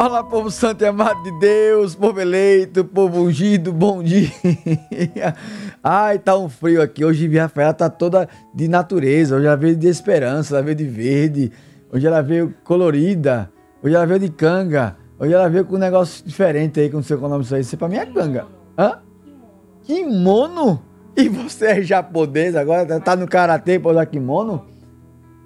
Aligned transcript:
Olá, 0.00 0.22
povo 0.22 0.48
santo 0.48 0.84
e 0.84 0.86
amado 0.86 1.20
de 1.24 1.40
Deus, 1.40 1.96
povo 1.96 2.20
eleito, 2.20 2.84
povo 2.84 3.20
ungido, 3.22 3.72
bom 3.72 4.00
dia. 4.00 4.30
Ai, 5.82 6.20
tá 6.20 6.38
um 6.38 6.48
frio 6.48 6.80
aqui. 6.80 7.04
Hoje 7.04 7.26
Via 7.26 7.42
Rafaela 7.42 7.74
tá 7.74 7.90
toda 7.90 8.28
de 8.54 8.68
natureza. 8.68 9.34
Hoje 9.34 9.46
ela 9.46 9.56
veio 9.56 9.74
de 9.74 9.88
esperança, 9.88 10.54
ela 10.54 10.62
veio 10.62 10.76
de 10.76 10.84
verde. 10.84 11.50
Hoje 11.92 12.06
ela 12.06 12.22
veio 12.22 12.54
colorida. 12.62 13.50
Hoje 13.82 13.96
ela 13.96 14.06
veio 14.06 14.20
de 14.20 14.28
canga. 14.28 14.96
Hoje 15.18 15.32
ela 15.32 15.48
veio 15.48 15.64
com 15.64 15.74
um 15.74 15.80
negócio 15.80 16.24
diferente 16.24 16.78
aí, 16.78 16.88
é 16.88 17.14
o 17.14 17.28
nome 17.28 17.42
disso 17.42 17.56
aí. 17.56 17.62
Isso 17.62 17.76
pra 17.76 17.88
mim 17.88 17.96
é 17.96 18.06
canga. 18.06 18.46
Hã? 18.78 19.00
Kimono? 19.82 20.80
E 21.16 21.28
você 21.28 21.66
é 21.66 21.82
japonês 21.82 22.54
agora? 22.54 23.00
Tá 23.00 23.16
no 23.16 23.26
karatê 23.26 23.80
pra 23.80 23.90
usar 23.90 24.06
kimono? 24.06 24.64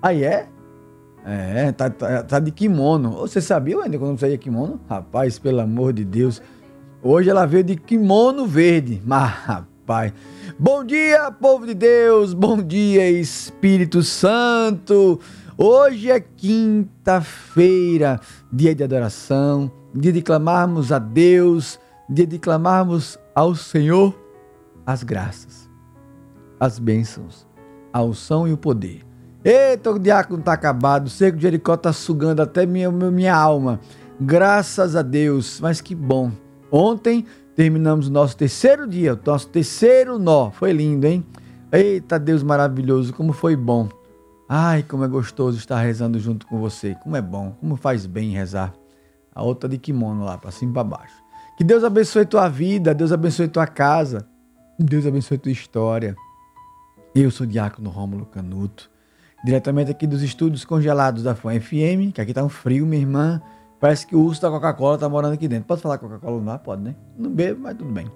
Aí 0.02 0.22
é? 0.22 0.46
É, 1.24 1.70
tá, 1.72 1.88
tá, 1.88 2.22
tá 2.22 2.40
de 2.40 2.50
kimono. 2.50 3.12
Você 3.12 3.40
sabia 3.40 3.82
ainda 3.82 3.98
quando 3.98 4.19
saía 4.19 4.36
kimono? 4.36 4.80
Rapaz, 4.88 5.38
pelo 5.38 5.60
amor 5.60 5.92
de 5.92 6.04
Deus. 6.04 6.42
Hoje 7.02 7.30
ela 7.30 7.46
veio 7.46 7.64
de 7.64 7.76
kimono 7.76 8.46
verde. 8.46 9.00
Mas, 9.04 9.30
rapaz. 9.30 10.12
Bom 10.58 10.84
dia, 10.84 11.30
povo 11.30 11.66
de 11.66 11.74
Deus. 11.74 12.34
Bom 12.34 12.62
dia, 12.62 13.08
Espírito 13.10 14.02
Santo. 14.02 15.20
Hoje 15.56 16.10
é 16.10 16.19
quinta-feira, 16.19 18.20
dia 18.52 18.74
de 18.74 18.82
adoração, 18.82 19.70
dia 19.94 20.12
de 20.12 20.22
clamarmos 20.22 20.90
a 20.90 20.98
Deus, 20.98 21.78
dia 22.08 22.26
de 22.26 22.38
clamarmos 22.38 23.19
ao 23.34 23.54
Senhor 23.54 24.19
as 24.84 25.02
graças, 25.02 25.70
as 26.58 26.78
bênçãos, 26.78 27.46
a 27.92 28.02
unção 28.02 28.48
e 28.48 28.52
o 28.52 28.56
poder. 28.56 29.11
Eita, 29.44 29.90
o 29.90 29.98
diácono 29.98 30.42
tá 30.42 30.52
acabado, 30.52 31.06
o 31.06 31.10
seco 31.10 31.36
de 31.36 31.42
Jericó 31.42 31.76
tá 31.76 31.92
sugando 31.92 32.40
até 32.40 32.64
minha, 32.64 32.90
minha 32.90 33.34
alma. 33.34 33.80
Graças 34.20 34.94
a 34.94 35.02
Deus, 35.02 35.58
mas 35.60 35.80
que 35.80 35.94
bom 35.94 36.30
Ontem 36.72 37.26
terminamos 37.54 38.08
o 38.08 38.10
nosso 38.10 38.34
terceiro 38.34 38.88
dia, 38.88 39.12
o 39.12 39.20
nosso 39.26 39.46
terceiro 39.48 40.18
nó. 40.18 40.50
Foi 40.50 40.72
lindo, 40.72 41.06
hein? 41.06 41.22
Eita 41.70 42.18
Deus 42.18 42.42
maravilhoso, 42.42 43.12
como 43.12 43.34
foi 43.34 43.54
bom. 43.54 43.90
Ai, 44.48 44.82
como 44.82 45.04
é 45.04 45.08
gostoso 45.08 45.58
estar 45.58 45.78
rezando 45.78 46.18
junto 46.18 46.46
com 46.46 46.58
você. 46.58 46.94
Como 47.02 47.14
é 47.14 47.20
bom, 47.20 47.54
como 47.60 47.76
faz 47.76 48.06
bem 48.06 48.30
rezar. 48.30 48.72
A 49.34 49.42
outra 49.42 49.68
de 49.68 49.76
kimono 49.76 50.24
lá, 50.24 50.38
para 50.38 50.50
cima 50.50 50.70
e 50.70 50.74
para 50.74 50.84
baixo. 50.84 51.14
Que 51.58 51.62
Deus 51.62 51.84
abençoe 51.84 52.24
tua 52.24 52.48
vida, 52.48 52.94
Deus 52.94 53.12
abençoe 53.12 53.48
tua 53.48 53.66
casa, 53.66 54.26
Deus 54.78 55.06
abençoe 55.06 55.36
tua 55.36 55.52
história. 55.52 56.16
Eu 57.14 57.30
sou 57.30 57.46
o 57.46 57.48
Diácono 57.48 57.90
Rômulo 57.90 58.24
Canuto, 58.24 58.90
diretamente 59.44 59.90
aqui 59.90 60.06
dos 60.06 60.22
estúdios 60.22 60.64
congelados 60.64 61.22
da 61.22 61.34
FAM 61.34 61.60
FM, 61.60 62.12
que 62.14 62.20
aqui 62.20 62.32
tá 62.32 62.44
um 62.44 62.48
frio, 62.48 62.86
minha 62.86 63.02
irmã. 63.02 63.40
Parece 63.80 64.06
que 64.06 64.14
o 64.14 64.20
urso 64.20 64.40
da 64.40 64.48
Coca-Cola 64.48 64.96
tá 64.96 65.08
morando 65.08 65.34
aqui 65.34 65.48
dentro. 65.48 65.64
Pode 65.64 65.80
falar 65.80 65.98
Coca-Cola 65.98 66.42
lá? 66.44 66.58
Pode, 66.58 66.82
né? 66.82 66.94
Não 67.18 67.30
bebo, 67.30 67.62
mas 67.62 67.76
tudo 67.76 67.90
bem. 67.90 68.06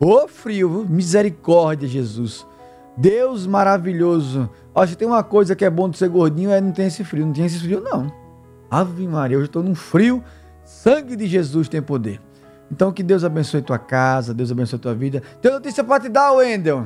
Ô 0.00 0.26
frio, 0.26 0.84
misericórdia, 0.88 1.86
Jesus. 1.86 2.44
Deus 2.96 3.46
maravilhoso. 3.46 4.50
Ó, 4.74 4.84
se 4.84 4.96
tem 4.96 5.06
uma 5.06 5.22
coisa 5.22 5.54
que 5.54 5.64
é 5.64 5.70
bom 5.70 5.88
de 5.88 5.98
ser 5.98 6.08
gordinho, 6.08 6.50
é 6.50 6.60
não 6.60 6.72
ter 6.72 6.84
esse 6.84 7.04
frio. 7.04 7.24
Não 7.24 7.32
tem 7.32 7.46
esse 7.46 7.60
frio, 7.60 7.80
não. 7.80 8.12
Ave 8.70 9.06
Maria, 9.06 9.36
hoje 9.36 9.44
eu 9.44 9.46
estou 9.46 9.62
num 9.62 9.74
frio. 9.74 10.22
Sangue 10.64 11.14
de 11.14 11.26
Jesus 11.26 11.68
tem 11.68 11.80
poder. 11.80 12.20
Então 12.70 12.90
que 12.92 13.02
Deus 13.02 13.22
abençoe 13.22 13.62
tua 13.62 13.78
casa, 13.78 14.34
Deus 14.34 14.50
abençoe 14.50 14.78
tua 14.78 14.94
vida. 14.94 15.22
Tem 15.40 15.52
notícia 15.52 15.84
para 15.84 16.02
te 16.02 16.08
dar, 16.08 16.32
Wendel. 16.32 16.84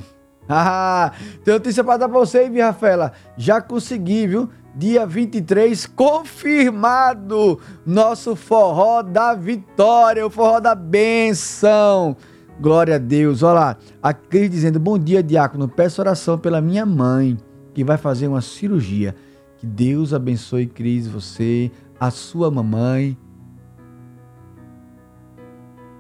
Ah, 0.51 1.13
tem 1.45 1.53
notícia 1.53 1.85
para 1.85 1.99
dar 1.99 2.09
para 2.09 2.19
você, 2.19 2.49
viu, 2.49 2.65
Rafaela? 2.65 3.13
Já 3.37 3.61
consegui, 3.61 4.27
viu? 4.27 4.49
Dia 4.75 5.05
23, 5.05 5.87
confirmado 5.87 7.61
nosso 7.85 8.35
forró 8.35 9.03
da 9.03 9.35
vitória, 9.35 10.27
o 10.27 10.31
forró 10.31 10.61
da 10.61 10.75
benção. 10.75 12.17
Glória 12.61 12.95
a 12.95 12.99
Deus. 12.99 13.43
Olha 13.43 13.61
lá, 13.61 13.77
a 14.03 14.13
Cris 14.15 14.51
dizendo: 14.51 14.81
Bom 14.81 14.99
dia, 14.99 15.23
diácono. 15.23 15.69
Peço 15.69 16.01
oração 16.01 16.39
pela 16.39 16.61
minha 16.61 16.87
mãe, 16.87 17.37
que 17.75 17.85
vai 17.85 17.97
fazer 17.97 18.29
uma 18.29 18.41
cirurgia. 18.41 19.15
Que 19.59 19.67
Deus 19.67 20.15
abençoe, 20.15 20.67
Cris, 20.67 21.07
você, 21.09 21.71
a 21.99 22.11
sua 22.11 22.51
mamãe. 22.51 23.19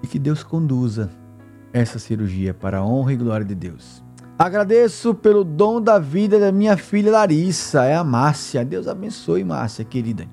E 0.02 0.06
que 0.06 0.18
Deus 0.18 0.44
conduza 0.44 1.10
essa 1.72 1.98
cirurgia 1.98 2.54
para 2.54 2.78
a 2.78 2.84
honra 2.84 3.12
e 3.12 3.16
glória 3.16 3.44
de 3.44 3.54
Deus. 3.54 4.07
Agradeço 4.38 5.14
pelo 5.14 5.42
dom 5.42 5.80
da 5.80 5.98
vida 5.98 6.38
da 6.38 6.52
minha 6.52 6.76
filha 6.76 7.10
Larissa, 7.10 7.84
é 7.84 7.96
a 7.96 8.04
Márcia. 8.04 8.64
Deus 8.64 8.86
abençoe, 8.86 9.42
Márcia, 9.42 9.84
querida. 9.84 10.26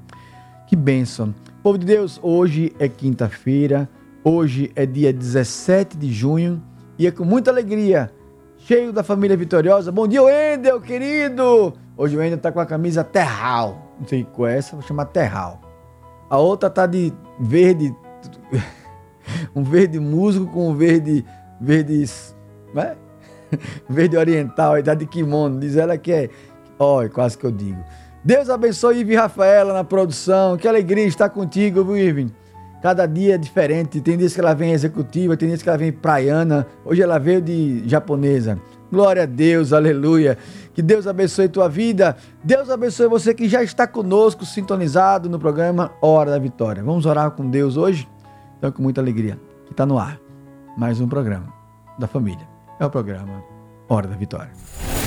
Que 0.68 0.76
bênção. 0.76 1.34
Povo 1.64 1.78
de 1.78 1.86
Deus, 1.86 2.20
hoje 2.22 2.72
é 2.78 2.88
quinta-feira, 2.88 3.90
Hoje 4.28 4.72
é 4.76 4.88
dia 4.88 5.14
17 5.14 5.96
de 5.96 6.12
junho 6.12 6.60
e 6.98 7.06
é 7.06 7.12
com 7.12 7.24
muita 7.24 7.52
alegria, 7.52 8.12
cheio 8.58 8.92
da 8.92 9.04
família 9.04 9.38
vitoriosa. 9.38 9.92
Bom 9.92 10.08
dia, 10.08 10.24
Wendel, 10.24 10.82
querido! 10.82 11.76
Hoje 11.96 12.18
o 12.18 12.20
Wendel 12.20 12.40
tá 12.40 12.52
com 12.52 12.60
a 12.60 12.66
camisa 12.66 13.04
terral. 13.04 13.94
Não 14.00 14.08
sei 14.08 14.24
qual 14.24 14.48
é 14.48 14.58
essa, 14.58 14.76
vou 14.76 14.82
chamar 14.82 15.06
terral. 15.06 15.62
A 16.28 16.40
outra 16.40 16.72
tá 16.72 16.88
de 16.88 17.14
verde, 17.40 17.96
um 19.56 19.62
verde 19.62 20.00
musgo 20.00 20.48
com 20.48 20.72
um 20.72 20.76
verde, 20.76 21.24
verde, 21.62 22.10
né? 22.74 22.98
verde 23.90 24.18
oriental, 24.18 24.82
tá 24.84 24.94
de 24.94 25.06
kimono. 25.06 25.60
Diz 25.60 25.76
ela 25.76 25.98
que 25.98 26.12
é, 26.12 26.30
olha, 26.80 27.10
quase 27.10 27.38
que 27.38 27.46
eu 27.46 27.52
digo. 27.52 27.84
Deus 28.24 28.50
abençoe 28.50 29.00
Ivy 29.00 29.16
Rafaela 29.16 29.74
na 29.74 29.84
produção. 29.84 30.58
Que 30.58 30.68
alegria 30.68 31.06
estar 31.06 31.30
contigo, 31.30 31.84
viu, 31.84 31.98
Ivy? 31.98 32.32
Cada 32.82 33.06
dia 33.06 33.36
é 33.36 33.38
diferente. 33.38 34.02
Tem 34.02 34.18
dias 34.18 34.34
que 34.34 34.40
ela 34.40 34.54
vem 34.54 34.72
executiva, 34.72 35.38
tem 35.38 35.48
dias 35.48 35.62
que 35.62 35.70
ela 35.70 35.78
vem 35.78 35.92
praiana. 35.92 36.66
Hoje 36.84 37.02
ela 37.02 37.18
veio 37.18 37.42
de 37.42 37.88
japonesa. 37.88 38.60
Glória 38.92 39.24
a 39.24 39.26
Deus, 39.26 39.74
aleluia. 39.74 40.38
Que 40.74 40.82
Deus 40.82 41.08
abençoe 41.08 41.48
tua 41.48 41.68
vida. 41.68 42.16
Deus 42.44 42.70
abençoe 42.70 43.08
você 43.08 43.34
que 43.34 43.48
já 43.50 43.64
está 43.64 43.88
conosco, 43.88 44.46
sintonizado 44.46 45.30
no 45.30 45.40
programa 45.40 45.92
Hora 46.02 46.32
da 46.32 46.40
Vitória. 46.40 46.84
Vamos 46.84 47.06
orar 47.06 47.32
com 47.32 47.50
Deus 47.50 47.78
hoje? 47.78 48.08
Então, 48.58 48.72
com 48.72 48.82
muita 48.82 49.02
alegria, 49.02 49.40
que 49.66 49.72
está 49.72 49.86
no 49.86 49.98
ar. 49.98 50.20
Mais 50.78 51.00
um 51.00 51.08
programa 51.08 51.54
da 51.98 52.08
família. 52.08 52.55
É 52.78 52.86
o 52.86 52.90
programa 52.90 53.42
Hora 53.88 54.06
da 54.06 54.18
Vitória. 54.18 54.52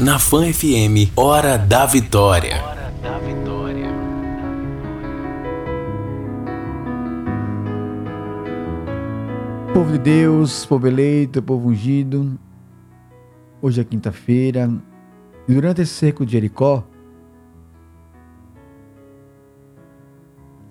Na 0.00 0.18
Fan 0.18 0.50
FM, 0.52 1.12
Hora 1.14 1.58
da 1.58 1.84
Vitória. 1.84 2.62
Hora 2.64 2.90
da 3.02 3.18
Vitória. 3.18 3.88
Povo 9.74 9.92
de 9.92 9.98
Deus, 9.98 10.64
povo 10.64 10.86
eleito, 10.86 11.42
povo 11.42 11.68
ungido, 11.68 12.38
hoje 13.60 13.82
é 13.82 13.84
quinta-feira 13.84 14.70
e 15.46 15.52
durante 15.52 15.82
esse 15.82 15.92
cerco 15.92 16.24
de 16.24 16.32
Jericó, 16.32 16.82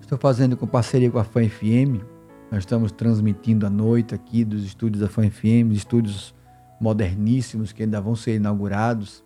estou 0.00 0.18
fazendo 0.18 0.56
com 0.56 0.66
parceria 0.66 1.10
com 1.10 1.18
a 1.18 1.24
FAM 1.24 1.48
FM, 1.48 2.02
nós 2.50 2.60
estamos 2.60 2.90
transmitindo 2.90 3.64
à 3.64 3.70
noite 3.70 4.16
aqui 4.16 4.44
dos 4.44 4.64
estúdios 4.64 5.00
da 5.00 5.08
FAM 5.08 5.30
FM, 5.30 5.72
estúdios 5.72 6.34
moderníssimos 6.80 7.72
que 7.72 7.82
ainda 7.82 8.00
vão 8.00 8.14
ser 8.14 8.36
inaugurados, 8.36 9.24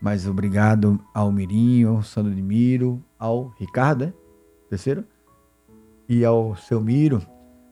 mas 0.00 0.26
obrigado 0.26 1.00
ao 1.14 1.30
Mirinho, 1.30 1.96
ao 1.96 2.02
Sandro 2.02 2.34
de 2.34 2.42
Miro, 2.42 3.02
ao 3.18 3.54
Ricardo, 3.58 4.04
é? 4.04 4.12
terceiro, 4.68 5.04
e 6.08 6.24
ao 6.24 6.56
seu 6.56 6.80
Miro, 6.80 7.22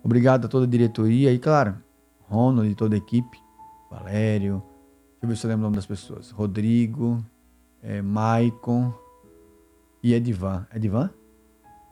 Obrigado 0.02 0.46
a 0.46 0.48
toda 0.48 0.64
a 0.64 0.68
diretoria 0.68 1.32
e, 1.32 1.38
claro, 1.38 1.76
Ronald 2.22 2.70
e 2.70 2.74
toda 2.74 2.94
a 2.94 2.98
equipe, 2.98 3.38
Valério, 3.90 4.62
deixa 5.12 5.22
eu 5.22 5.28
ver 5.28 5.36
se 5.36 5.46
eu 5.46 5.48
lembro 5.48 5.62
o 5.62 5.64
nome 5.64 5.76
das 5.76 5.86
pessoas, 5.86 6.30
Rodrigo, 6.30 7.22
é, 7.82 8.00
Maicon 8.00 8.94
e 10.02 10.14
Edivan. 10.14 10.66
Edivan? 10.74 11.10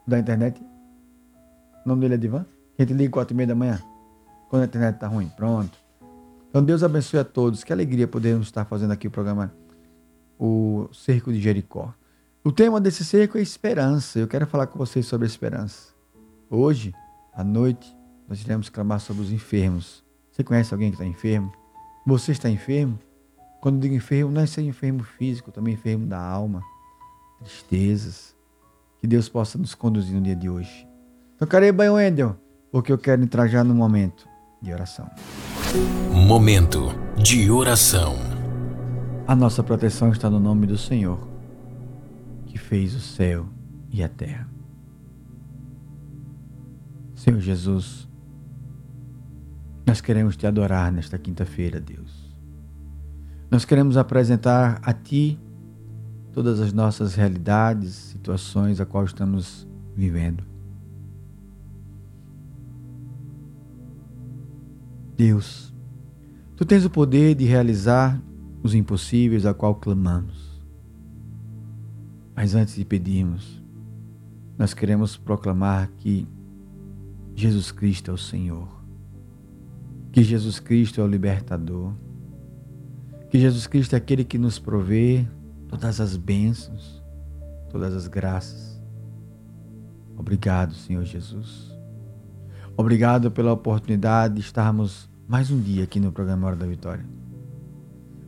Da 0.07 0.19
internet? 0.19 0.63
O 1.85 1.89
nome 1.89 2.01
dele 2.01 2.15
é 2.15 2.17
Edivan? 2.17 2.47
A 2.79 2.83
gente 2.83 2.95
liga 2.95 3.13
quatro 3.13 3.35
e 3.35 3.37
meia 3.37 3.49
da 3.49 3.55
manhã, 3.55 3.79
quando 4.49 4.63
a 4.63 4.67
internet 4.67 4.99
tá 4.99 5.07
ruim. 5.07 5.29
Pronto. 5.37 5.77
Então 6.49 6.65
Deus 6.65 6.83
abençoe 6.83 7.21
a 7.21 7.25
todos. 7.25 7.63
Que 7.63 7.73
alegria 7.73 8.09
podermos 8.09 8.47
estar 8.47 8.65
fazendo 8.65 8.93
aqui 8.93 9.07
o 9.07 9.11
programa 9.11 9.53
O 10.39 10.89
Cerco 10.93 11.33
de 11.33 11.41
Jericó. 11.41 11.93
O 12.43 12.51
tema 12.51 12.81
desse 12.81 13.05
cerco 13.05 13.37
é 13.37 13.43
esperança. 13.43 14.19
Eu 14.19 14.27
quero 14.27 14.47
falar 14.47 14.67
com 14.69 14.79
vocês 14.79 15.05
sobre 15.07 15.27
a 15.27 15.31
esperança. 15.31 15.93
Hoje, 16.49 16.95
à 17.35 17.45
noite, 17.45 17.95
nós 18.27 18.41
iremos 18.41 18.71
clamar 18.71 19.01
sobre 19.01 19.23
os 19.23 19.31
enfermos. 19.31 20.03
Você 20.31 20.43
conhece 20.43 20.73
alguém 20.73 20.91
que 20.91 20.95
está 20.95 21.05
enfermo? 21.05 21.53
Você 22.07 22.33
está 22.33 22.49
enfermo? 22.49 22.99
Quando 23.61 23.81
digo 23.81 23.95
enfermo, 23.95 24.31
não 24.31 24.41
é 24.41 24.47
ser 24.47 24.63
enfermo 24.63 25.03
físico, 25.03 25.51
também 25.51 25.75
enfermo 25.75 26.07
da 26.07 26.19
alma, 26.19 26.63
tristezas. 27.41 28.35
Que 29.01 29.07
Deus 29.07 29.29
possa 29.29 29.59
nos 29.59 29.75
conduzir 29.75 30.15
no 30.15 30.23
dia 30.23 30.37
de 30.37 30.49
hoje. 30.49 30.89
Então, 31.35 31.47
Careba 31.47 31.91
Wendel, 31.91 32.37
porque 32.71 32.91
eu 32.91 32.99
quero 32.99 33.23
entrar 33.23 33.47
já 33.49 33.63
no 33.63 33.75
momento 33.75 34.27
de 34.61 34.73
oração. 34.73 35.09
Momento 36.13 36.89
de 37.17 37.51
oração. 37.51 38.17
A 39.27 39.37
nossa 39.37 39.63
proteção 39.63 40.11
está 40.11 40.29
no 40.29 40.41
nome 40.41 40.67
do 40.67 40.77
Senhor, 40.77 41.29
que 42.47 42.59
fez 42.59 42.95
o 42.95 43.01
céu 43.01 43.47
e 43.91 44.03
a 44.03 44.09
terra. 44.09 44.49
Senhor 47.15 47.41
Jesus, 47.41 48.09
nós 49.87 50.01
queremos 50.01 50.37
te 50.37 50.47
adorar 50.47 50.91
nesta 50.93 51.19
quinta-feira, 51.19 51.81
Deus. 51.81 52.29
Nós 53.51 53.65
queremos 53.65 53.97
apresentar 53.97 54.81
a 54.83 54.93
Ti 54.93 55.39
todas 56.33 56.61
as 56.61 56.73
nossas 56.73 57.15
realidades, 57.15 57.95
situações 57.95 58.81
a 58.81 58.87
qual 58.87 59.05
estamos 59.05 59.67
vivendo. 59.97 60.45
Deus, 65.19 65.75
Tu 66.57 66.65
tens 66.65 66.85
o 66.85 66.91
poder 66.91 67.37
de 67.37 67.45
realizar 67.45 68.21
os 68.63 68.75
impossíveis 68.75 69.47
a 69.47 69.55
qual 69.55 69.77
clamamos. 69.77 70.61
Mas 72.35 72.55
antes 72.55 72.75
de 72.75 72.85
pedirmos, 72.85 73.63
nós 74.59 74.75
queremos 74.75 75.17
proclamar 75.17 75.89
que 75.99 76.27
Jesus 77.37 77.71
Cristo 77.71 78.11
é 78.11 78.15
o 78.15 78.19
Senhor 78.19 78.79
que 80.19 80.23
Jesus 80.25 80.59
Cristo 80.59 81.01
é 81.01 81.05
o 81.05 81.07
libertador, 81.07 81.93
que 83.31 83.39
Jesus 83.39 83.67
Cristo 83.67 83.95
é 83.95 83.97
aquele 83.97 84.25
que 84.25 84.39
nos 84.39 84.59
provê 84.59 85.27
todas 85.69 86.01
as 86.01 86.17
bênçãos, 86.17 87.03
todas 87.71 87.95
as 87.95 88.09
graças. 88.09 88.81
Obrigado, 90.17 90.75
Senhor 90.75 91.05
Jesus. 91.05 91.68
Obrigado 92.81 93.29
pela 93.29 93.53
oportunidade 93.53 94.35
de 94.35 94.41
estarmos 94.41 95.11
mais 95.27 95.51
um 95.51 95.61
dia 95.61 95.83
aqui 95.83 95.99
no 95.99 96.13
programa 96.13 96.47
Hora 96.47 96.55
da 96.55 96.65
Vitória. 96.65 97.05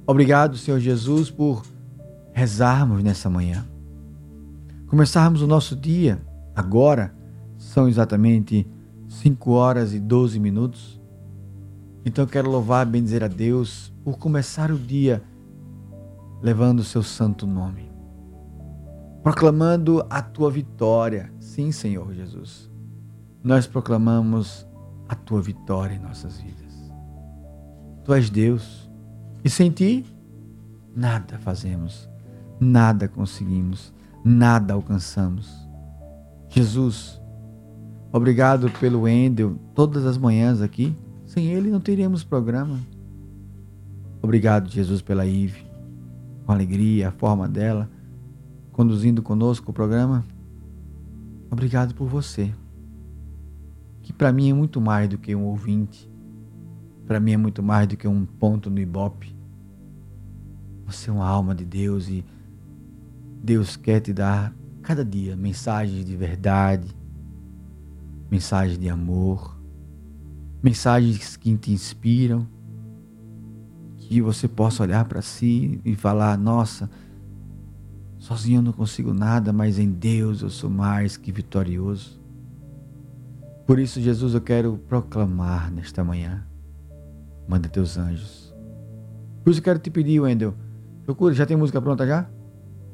Obrigado, 0.05 0.57
Senhor 0.57 0.81
Jesus, 0.81 1.31
por 1.31 1.65
rezarmos 2.33 3.01
nessa 3.01 3.31
manhã. 3.31 3.65
Começarmos 4.89 5.41
o 5.41 5.47
nosso 5.47 5.77
dia 5.77 6.21
agora, 6.53 7.15
são 7.57 7.89
exatamente 7.89 8.67
5 9.09 9.53
horas 9.53 9.95
e 9.95 10.01
12 10.01 10.41
minutos 10.41 11.01
Então 12.05 12.25
eu 12.25 12.29
quero 12.29 12.51
louvar 12.51 12.85
e 12.85 12.91
bendizer 12.91 13.23
a 13.23 13.29
Deus 13.29 13.93
por 14.03 14.19
começar 14.19 14.73
o 14.73 14.79
dia 14.79 15.23
levando 16.43 16.81
o 16.81 16.85
seu 16.85 17.05
santo 17.05 17.47
nome, 17.47 17.89
proclamando 19.23 20.05
a 20.11 20.21
tua 20.21 20.51
vitória. 20.51 21.33
Sim, 21.39 21.71
Senhor 21.71 22.13
Jesus. 22.13 22.70
Nós 23.43 23.67
proclamamos 23.67 24.67
a 25.09 25.15
tua 25.15 25.41
vitória 25.41 25.95
em 25.95 25.99
nossas 25.99 26.39
vidas. 26.41 26.93
Tu 28.05 28.15
és 28.15 28.31
Deus 28.31 28.91
e 29.45 29.51
sem 29.51 29.71
ti 29.71 30.05
nada 30.95 31.39
fazemos, 31.39 32.09
nada 32.59 33.09
conseguimos, 33.09 33.93
nada 34.25 34.75
alcançamos. 34.75 35.51
Jesus, 36.49 37.21
obrigado 38.13 38.71
pelo 38.79 39.09
Endel 39.09 39.57
todas 39.75 40.05
as 40.05 40.19
manhãs 40.19 40.61
aqui 40.61 40.95
sem 41.31 41.47
ele 41.47 41.71
não 41.71 41.79
teríamos 41.79 42.25
programa. 42.25 42.81
Obrigado, 44.21 44.69
Jesus, 44.69 45.01
pela 45.01 45.25
Ive, 45.25 45.65
com 46.45 46.51
alegria, 46.51 47.09
a 47.09 47.13
forma 47.13 47.49
dela, 47.49 47.89
conduzindo 48.73 49.23
conosco 49.23 49.71
o 49.71 49.75
programa. 49.75 50.25
Obrigado 51.49 51.95
por 51.95 52.09
você, 52.09 52.53
que 54.11 54.13
para 54.13 54.33
mim 54.33 54.51
é 54.51 54.53
muito 54.53 54.81
mais 54.81 55.09
do 55.09 55.17
que 55.17 55.35
um 55.37 55.45
ouvinte, 55.45 56.11
para 57.07 57.21
mim 57.21 57.33
é 57.33 57.37
muito 57.37 57.63
mais 57.63 57.87
do 57.87 57.97
que 57.97 58.09
um 58.09 58.27
ponto 58.27 58.69
no 58.69 58.81
Ibope. 58.81 59.33
Você 60.87 61.11
é 61.11 61.13
uma 61.13 61.27
alma 61.27 61.55
de 61.55 61.65
Deus 61.65 62.09
e 62.09 62.25
Deus 63.41 63.77
quer 63.77 64.01
te 64.01 64.13
dar 64.13 64.53
cada 64.83 65.05
dia 65.05 65.37
mensagens 65.37 66.05
de 66.05 66.17
verdade, 66.17 66.89
mensagens 68.29 68.77
de 68.77 68.89
amor 68.89 69.61
mensagens 70.63 71.37
que 71.37 71.57
te 71.57 71.73
inspiram, 71.73 72.47
que 73.97 74.21
você 74.21 74.47
possa 74.47 74.83
olhar 74.83 75.05
para 75.05 75.23
si 75.23 75.81
e 75.85 75.95
falar: 75.95 76.37
nossa, 76.37 76.91
sozinho 78.19 78.59
eu 78.59 78.63
não 78.63 78.73
consigo 78.73 79.15
nada, 79.15 79.53
mas 79.53 79.79
em 79.79 79.91
Deus 79.91 80.43
eu 80.43 80.51
sou 80.51 80.69
mais 80.69 81.17
que 81.17 81.33
vitorioso. 81.33 82.20
Por 83.71 83.79
isso, 83.79 84.01
Jesus, 84.01 84.35
eu 84.35 84.41
quero 84.41 84.79
proclamar 84.89 85.71
nesta 85.71 86.03
manhã: 86.03 86.45
manda 87.47 87.69
teus 87.69 87.97
anjos. 87.97 88.53
Por 89.45 89.51
isso 89.51 89.61
eu 89.61 89.63
quero 89.63 89.79
te 89.79 89.89
pedir, 89.89 90.19
Wendel, 90.19 90.57
procura, 91.05 91.33
já 91.35 91.47
tem 91.47 91.57
música 91.57 91.81
pronta 91.81 92.05
já? 92.05 92.29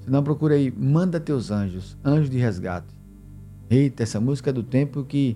Se 0.00 0.10
não, 0.10 0.22
procura 0.22 0.54
aí, 0.54 0.70
manda 0.70 1.18
teus 1.18 1.50
anjos, 1.50 1.96
anjos 2.04 2.28
de 2.28 2.36
resgate. 2.36 2.94
Eita, 3.70 4.02
essa 4.02 4.20
música 4.20 4.50
é 4.50 4.52
do 4.52 4.62
tempo 4.62 5.02
que, 5.02 5.34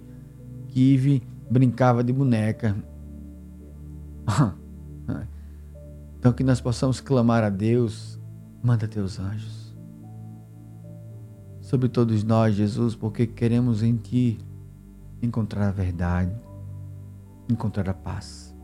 que 0.68 1.22
brincava 1.50 2.04
de 2.04 2.12
boneca. 2.12 2.76
Então 6.18 6.34
que 6.34 6.44
nós 6.44 6.60
possamos 6.60 7.00
clamar 7.00 7.42
a 7.42 7.48
Deus, 7.48 8.20
manda 8.62 8.86
teus 8.86 9.18
anjos 9.18 9.74
sobre 11.62 11.88
todos 11.88 12.22
nós, 12.22 12.54
Jesus, 12.54 12.94
porque 12.94 13.26
queremos 13.26 13.82
em 13.82 13.96
Ti 13.96 14.38
encontrar 15.22 15.68
a 15.68 15.72
verdade, 15.72 16.34
encontrar 17.48 17.88
a 17.88 17.94
paz. 17.94 18.54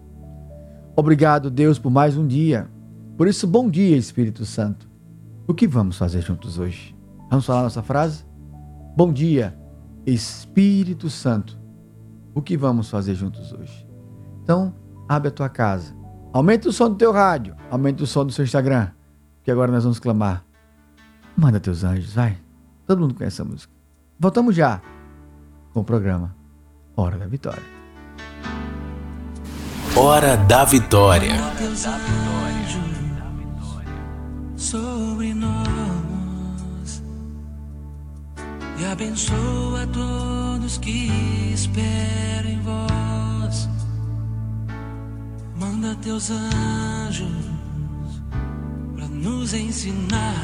Obrigado, 0.94 1.50
Deus, 1.50 1.78
por 1.78 1.90
mais 1.90 2.16
um 2.16 2.26
dia. 2.26 2.68
Por 3.16 3.28
isso, 3.28 3.46
bom 3.46 3.68
dia, 3.68 3.96
Espírito 3.96 4.44
Santo. 4.44 4.88
O 5.46 5.54
que 5.54 5.66
vamos 5.66 5.98
fazer 5.98 6.22
juntos 6.22 6.58
hoje? 6.58 6.96
Vamos 7.30 7.46
falar 7.46 7.62
nossa 7.62 7.82
frase? 7.82 8.24
Bom 8.96 9.12
dia, 9.12 9.56
Espírito 10.06 11.10
Santo 11.10 11.66
o 12.36 12.42
que 12.42 12.54
vamos 12.54 12.90
fazer 12.90 13.14
juntos 13.14 13.50
hoje. 13.50 13.88
Então, 14.42 14.74
abre 15.08 15.28
a 15.28 15.30
tua 15.30 15.48
casa. 15.48 15.96
Aumenta 16.34 16.68
o 16.68 16.72
som 16.72 16.90
do 16.90 16.94
teu 16.94 17.10
rádio. 17.10 17.56
Aumenta 17.70 18.04
o 18.04 18.06
som 18.06 18.26
do 18.26 18.32
seu 18.32 18.44
Instagram. 18.44 18.90
Que 19.42 19.50
agora 19.50 19.72
nós 19.72 19.84
vamos 19.84 19.98
clamar. 19.98 20.44
Manda 21.34 21.58
teus 21.58 21.82
anjos, 21.82 22.12
vai. 22.12 22.36
Todo 22.86 23.00
mundo 23.00 23.14
conhece 23.14 23.40
essa 23.40 23.44
música. 23.50 23.72
Voltamos 24.20 24.54
já 24.54 24.82
com 25.72 25.80
o 25.80 25.84
programa 25.84 26.35
Hora 26.98 27.18
da 27.18 27.26
Vitória. 27.26 27.62
Hora 29.94 30.34
da 30.34 30.64
Vitória. 30.64 31.34
Sobre 34.56 35.34
nós 35.34 37.02
e 38.78 38.84
abençoa 38.86 39.86
todos 39.88 40.78
que 40.78 41.52
esperam 41.52 42.50
em 42.50 42.60
vós. 42.62 43.68
Manda 45.60 45.94
teus 45.96 46.30
anjos 46.30 47.28
para 48.94 49.06
nos 49.08 49.52
ensinar 49.52 50.34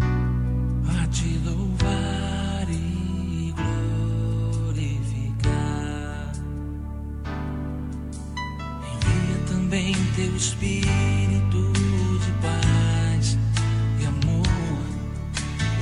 a 0.00 1.06
te 1.08 1.38
louvar 1.44 2.13
Também 9.74 9.92
teu 10.14 10.36
Espírito 10.36 11.72
de 11.72 12.30
paz 12.40 13.36
e 14.00 14.06
amor. 14.06 14.46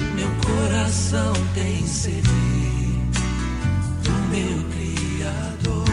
O 0.01 0.05
meu 0.15 0.31
coração 0.47 1.35
tem 1.53 1.87
sede 1.87 2.31
meu 4.31 4.65
Criador. 4.71 5.85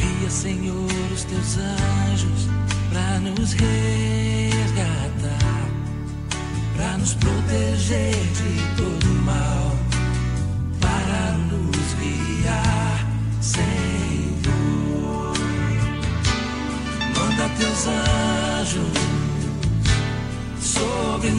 Envia, 0.00 0.30
Senhor, 0.30 1.12
os 1.12 1.24
teus 1.24 1.58
anjos 1.58 2.48
para 2.88 3.20
nos 3.20 3.52
resgatar, 3.52 4.48
para 6.74 6.96
nos 6.96 7.12
proteger 7.16 8.14
de 8.14 8.76
todo 8.78 9.06
mal, 9.26 9.63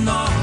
nós 0.04 0.35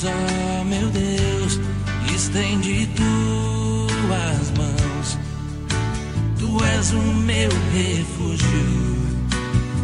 Levantai-nos, 0.00 0.04
ó 0.04 0.64
meu 0.64 0.88
Deus, 0.90 1.60
estende 2.14 2.88
tuas 2.96 4.50
mãos. 4.56 5.18
Tu 6.38 6.64
és 6.64 6.92
o 6.92 6.98
meu 6.98 7.50
refúgio 7.72 8.96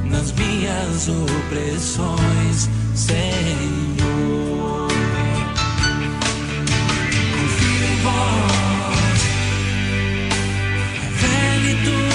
nas 0.04 0.32
minhas 0.32 1.08
opressões, 1.08 2.70
Senhor. 2.94 3.26
Confio 7.32 7.84
em 7.84 7.96
vós, 8.02 9.20
revele 11.20 11.74
tua 11.84 12.05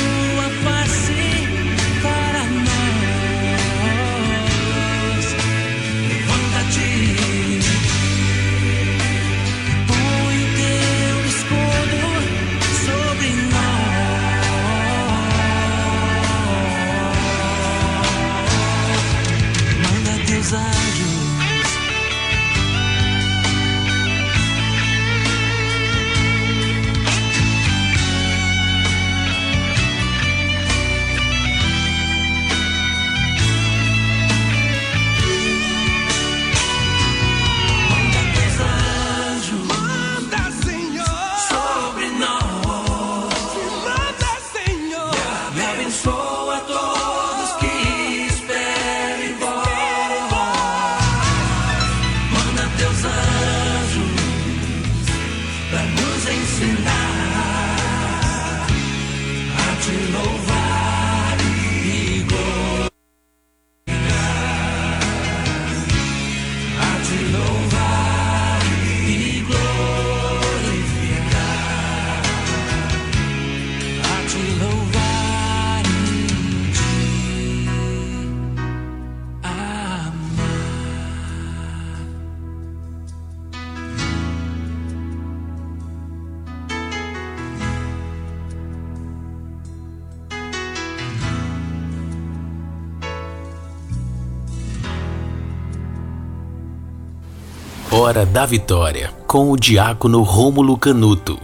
Hora 98.01 98.25
da 98.25 98.47
Vitória, 98.47 99.13
com 99.27 99.51
o 99.51 99.55
diácono 99.55 100.23
Rômulo 100.23 100.75
Canuto. 100.75 101.39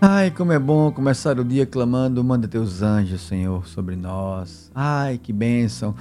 Ai, 0.00 0.30
como 0.30 0.52
é 0.52 0.60
bom 0.60 0.92
começar 0.92 1.40
o 1.40 1.44
dia 1.44 1.66
clamando, 1.66 2.22
manda 2.22 2.46
teus 2.46 2.82
anjos, 2.82 3.22
Senhor, 3.22 3.66
sobre 3.66 3.96
nós. 3.96 4.70
Ai, 4.72 5.18
que 5.18 5.32
bênção. 5.32 5.92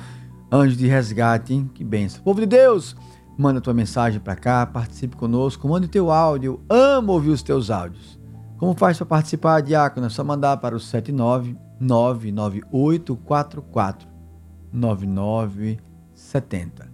Anjo 0.52 0.76
de 0.76 0.86
resgate, 0.86 1.56
hein? 1.56 1.68
Que 1.74 1.84
bênção. 1.84 2.22
Povo 2.22 2.42
de 2.42 2.46
Deus, 2.46 2.96
manda 3.36 3.60
tua 3.60 3.74
mensagem 3.74 4.20
para 4.20 4.36
cá, 4.36 4.68
participe 4.68 5.16
conosco, 5.16 5.68
manda 5.68 5.88
teu 5.88 6.12
áudio. 6.12 6.62
Amo 6.70 7.14
ouvir 7.14 7.32
os 7.32 7.42
teus 7.42 7.72
áudios. 7.72 8.20
Como 8.60 8.76
faz 8.76 9.00
para 9.00 9.08
participar, 9.08 9.62
diácono? 9.62 10.06
É 10.06 10.12
só 10.12 10.24
mandar 10.24 10.58
para 10.58 10.76
o 10.76 10.80
79 10.80 11.58
99844 11.80 14.08
9970. 14.72 16.94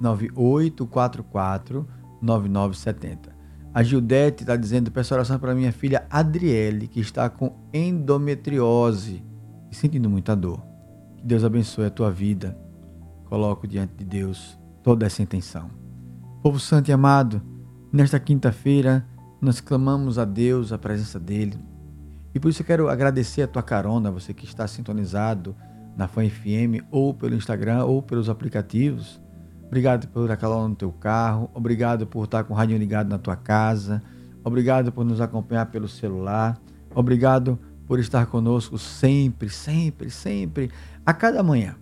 99844 0.00 1.86
9970. 2.20 3.36
A 3.72 3.82
Gildete 3.82 4.42
está 4.42 4.56
dizendo, 4.56 4.90
peço 4.90 5.12
oração 5.12 5.38
para 5.38 5.54
minha 5.54 5.72
filha 5.72 6.06
Adriele, 6.08 6.88
que 6.88 7.00
está 7.00 7.28
com 7.28 7.54
endometriose 7.72 9.22
e 9.70 9.74
sentindo 9.74 10.08
muita 10.08 10.34
dor. 10.34 10.62
Que 11.18 11.26
Deus 11.26 11.44
abençoe 11.44 11.86
a 11.86 11.90
tua 11.90 12.10
vida. 12.10 12.56
Coloco 13.26 13.66
diante 13.66 13.94
de 13.94 14.04
Deus 14.04 14.58
toda 14.82 15.04
essa 15.04 15.22
intenção. 15.22 15.70
Povo 16.42 16.58
santo 16.58 16.88
e 16.88 16.92
amado, 16.92 17.42
nesta 17.92 18.18
quinta-feira 18.18 19.06
nós 19.40 19.60
clamamos 19.60 20.18
a 20.18 20.24
Deus, 20.24 20.72
a 20.72 20.78
presença 20.78 21.20
dele. 21.20 21.58
E 22.34 22.40
por 22.40 22.48
isso 22.50 22.62
eu 22.62 22.66
quero 22.66 22.88
agradecer 22.88 23.42
a 23.42 23.48
tua 23.48 23.62
carona, 23.62 24.10
você 24.10 24.32
que 24.32 24.44
está 24.44 24.66
sintonizado 24.66 25.56
na 25.96 26.06
Fã 26.06 26.28
FM 26.28 26.84
ou 26.90 27.14
pelo 27.14 27.34
Instagram 27.34 27.84
ou 27.84 28.02
pelos 28.02 28.28
aplicativos. 28.28 29.20
Obrigado 29.66 30.06
por 30.08 30.30
acalor 30.30 30.68
no 30.68 30.74
teu 30.74 30.92
carro, 30.92 31.50
obrigado 31.52 32.06
por 32.06 32.24
estar 32.24 32.44
com 32.44 32.54
o 32.54 32.56
rádio 32.56 32.78
ligado 32.78 33.08
na 33.08 33.18
tua 33.18 33.36
casa, 33.36 34.02
obrigado 34.44 34.92
por 34.92 35.04
nos 35.04 35.20
acompanhar 35.20 35.66
pelo 35.66 35.88
celular, 35.88 36.56
obrigado 36.94 37.58
por 37.86 37.98
estar 37.98 38.26
conosco 38.26 38.78
sempre, 38.78 39.48
sempre, 39.48 40.08
sempre, 40.08 40.70
a 41.04 41.12
cada 41.12 41.42
manhã, 41.42 41.74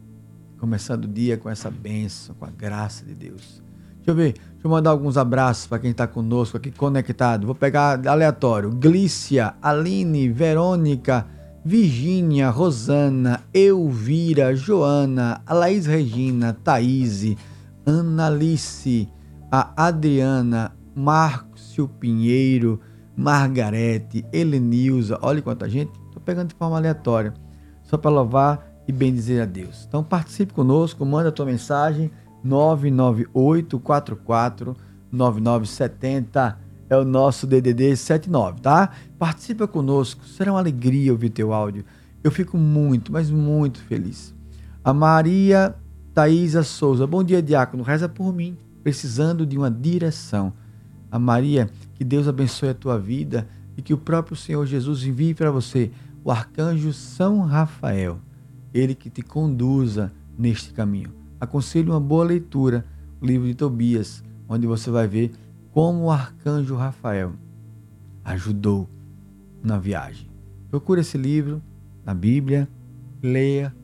começando 0.59 1.05
o 1.05 1.09
dia 1.09 1.37
com 1.37 1.49
essa 1.49 1.71
bênção, 1.71 2.35
com 2.35 2.45
a 2.45 2.51
graça 2.51 3.05
de 3.05 3.15
Deus. 3.15 3.63
Deixa 3.97 4.11
eu 4.11 4.15
ver, 4.15 4.33
deixa 4.33 4.65
eu 4.65 4.71
mandar 4.71 4.91
alguns 4.91 5.17
abraços 5.17 5.67
para 5.67 5.79
quem 5.79 5.91
está 5.91 6.07
conosco 6.07 6.59
aqui 6.59 6.71
conectado. 6.71 7.47
Vou 7.47 7.55
pegar 7.55 8.07
aleatório: 8.07 8.71
Glícia, 8.71 9.55
Aline, 9.63 10.29
Verônica, 10.29 11.27
Virgínia, 11.65 12.51
Rosana, 12.51 13.41
Elvira, 13.55 14.55
Joana, 14.55 15.41
Laís 15.49 15.87
Regina, 15.87 16.53
Thaís, 16.53 17.35
Analice, 17.87 19.09
a 19.51 19.87
Adriana, 19.87 20.77
Márcio 20.95 21.89
Pinheiro, 21.89 22.81
Margarete, 23.17 24.25
Helenilza, 24.33 25.19
olha 25.23 25.43
quanta 25.43 25.69
gente, 25.69 25.93
estou 26.07 26.23
pegando 26.23 26.49
de 26.49 26.55
forma 26.55 26.77
aleatória, 26.77 27.35
só 27.83 27.97
para 27.97 28.11
louvar 28.11 28.75
e 28.87 28.93
bendizer 28.93 29.43
a 29.43 29.47
Deus. 29.47 29.85
Então 29.87 30.03
participe 30.03 30.53
conosco, 30.53 31.05
manda 31.05 31.29
a 31.29 31.33
tua 31.33 31.47
mensagem, 31.47 32.11
99844 32.43 34.77
9970 35.11 36.59
é 36.91 36.97
o 36.97 37.05
nosso 37.05 37.47
DDD 37.47 37.97
79, 37.97 38.61
tá? 38.61 38.91
Participa 39.19 39.67
conosco, 39.67 40.27
será 40.27 40.53
uma 40.53 40.59
alegria 40.59 41.13
ouvir 41.13 41.31
teu 41.31 41.53
áudio. 41.53 41.85
Eu 42.23 42.31
fico 42.31 42.59
muito, 42.59 43.13
mas 43.13 43.31
muito 43.31 43.81
feliz. 43.81 44.35
A 44.83 44.93
Maria 44.93 45.75
Thaisa 46.15 46.63
Souza, 46.63 47.09
bom 47.09 47.25
dia, 47.25 47.43
diácono, 47.43 47.83
reza 47.83 48.09
por 48.09 48.33
mim, 48.33 48.57
precisando 48.85 49.45
de 49.45 49.59
uma 49.59 49.69
direção. 49.69 50.53
A 51.11 51.19
Maria, 51.19 51.69
que 51.97 52.05
Deus 52.05 52.29
abençoe 52.29 52.69
a 52.69 52.75
tua 52.75 52.97
vida 52.97 53.49
e 53.77 53.83
que 53.83 53.93
o 53.93 53.99
próprio 53.99 54.37
Senhor 54.37 54.65
Jesus 54.65 55.03
envie 55.03 55.35
para 55.35 55.51
você 55.51 55.91
o 56.23 56.31
arcanjo 56.31 56.93
São 56.93 57.41
Rafael, 57.41 58.21
ele 58.73 58.95
que 58.95 59.11
te 59.11 59.23
conduza 59.23 60.13
neste 60.39 60.73
caminho. 60.73 61.13
Aconselho 61.41 61.93
uma 61.93 62.01
boa 62.01 62.25
leitura, 62.25 62.87
o 63.21 63.27
livro 63.27 63.49
de 63.49 63.55
Tobias, 63.57 64.23
onde 64.49 64.69
você 64.69 64.93
vai 64.93 65.09
ver 65.09 65.33
como 65.73 66.05
o 66.05 66.11
arcanjo 66.13 66.77
Rafael 66.77 67.33
ajudou 68.25 68.89
na 69.61 69.79
viagem. 69.79 70.31
Procure 70.71 71.01
esse 71.01 71.19
livro 71.19 71.61
na 72.05 72.15
Bíblia, 72.15 72.69
leia 73.21 73.75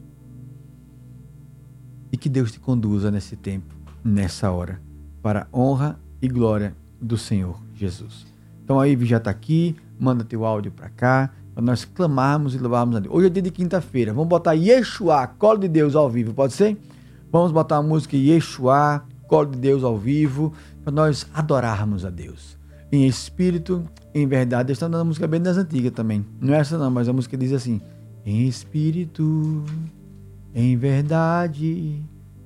e 2.13 2.17
que 2.17 2.29
Deus 2.29 2.53
te 2.53 2.61
conduza 2.61 3.11
nesse 3.11 3.37
tempo, 3.37 3.75
nessa 4.05 4.51
hora, 4.51 4.81
para 5.23 5.47
a 5.53 5.57
honra 5.57 5.99
e 6.21 6.29
glória 6.29 6.75
do 7.01 7.17
Senhor 7.17 7.61
Jesus. 7.75 8.27
Então 8.65 8.79
a 8.81 8.85
Ivy 8.85 9.07
já 9.07 9.17
está 9.17 9.31
aqui, 9.31 9.77
manda 9.99 10.25
teu 10.25 10.45
áudio 10.45 10.73
para 10.73 10.89
cá, 10.89 11.31
para 11.55 11.63
nós 11.63 11.85
clamarmos 11.85 12.55
e 12.55 12.59
louvarmos 12.59 12.97
a 12.97 13.01
Deus. 13.01 13.15
Hoje 13.15 13.27
é 13.27 13.31
dia 13.31 13.43
de 13.43 13.51
quinta-feira, 13.51 14.13
vamos 14.13 14.29
botar 14.29 14.53
Yeshua, 14.53 15.27
colo 15.27 15.59
de 15.59 15.69
Deus 15.69 15.95
ao 15.97 16.09
vivo, 16.11 16.33
pode 16.33 16.53
ser? 16.53 16.77
Vamos 17.33 17.53
botar 17.53 17.77
a 17.77 17.83
música 17.83 18.17
Yeshua, 18.17 19.05
colo 19.27 19.51
de 19.51 19.59
Deus 19.59 19.85
ao 19.85 19.97
vivo, 19.97 20.53
para 20.83 20.93
nós 20.93 21.27
adorarmos 21.33 22.05
a 22.05 22.11
Deus. 22.11 22.59
Em 22.93 23.07
espírito, 23.07 23.85
em 24.15 24.27
verdade. 24.27 24.73
Estamos 24.73 24.93
dando 24.93 25.07
música 25.07 25.27
bem 25.29 25.41
das 25.41 25.57
antigas 25.57 25.93
também. 25.93 26.27
Não 26.41 26.55
é 26.55 26.59
essa 26.59 26.77
não, 26.77 26.91
mas 26.91 27.09
a 27.09 27.13
música 27.13 27.37
diz 27.37 27.53
assim: 27.53 27.81
Em 28.25 28.47
espírito, 28.47 29.65
em 30.55 30.77
verdade, 30.77 32.03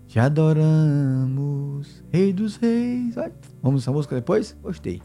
te 0.07 0.19
adoramos, 0.19 2.05
Rei 2.12 2.33
dos 2.33 2.57
Reis. 2.57 3.14
Vamos 3.62 3.83
essa 3.83 3.93
música 3.93 4.14
depois? 4.14 4.57
Gostei. 4.62 5.01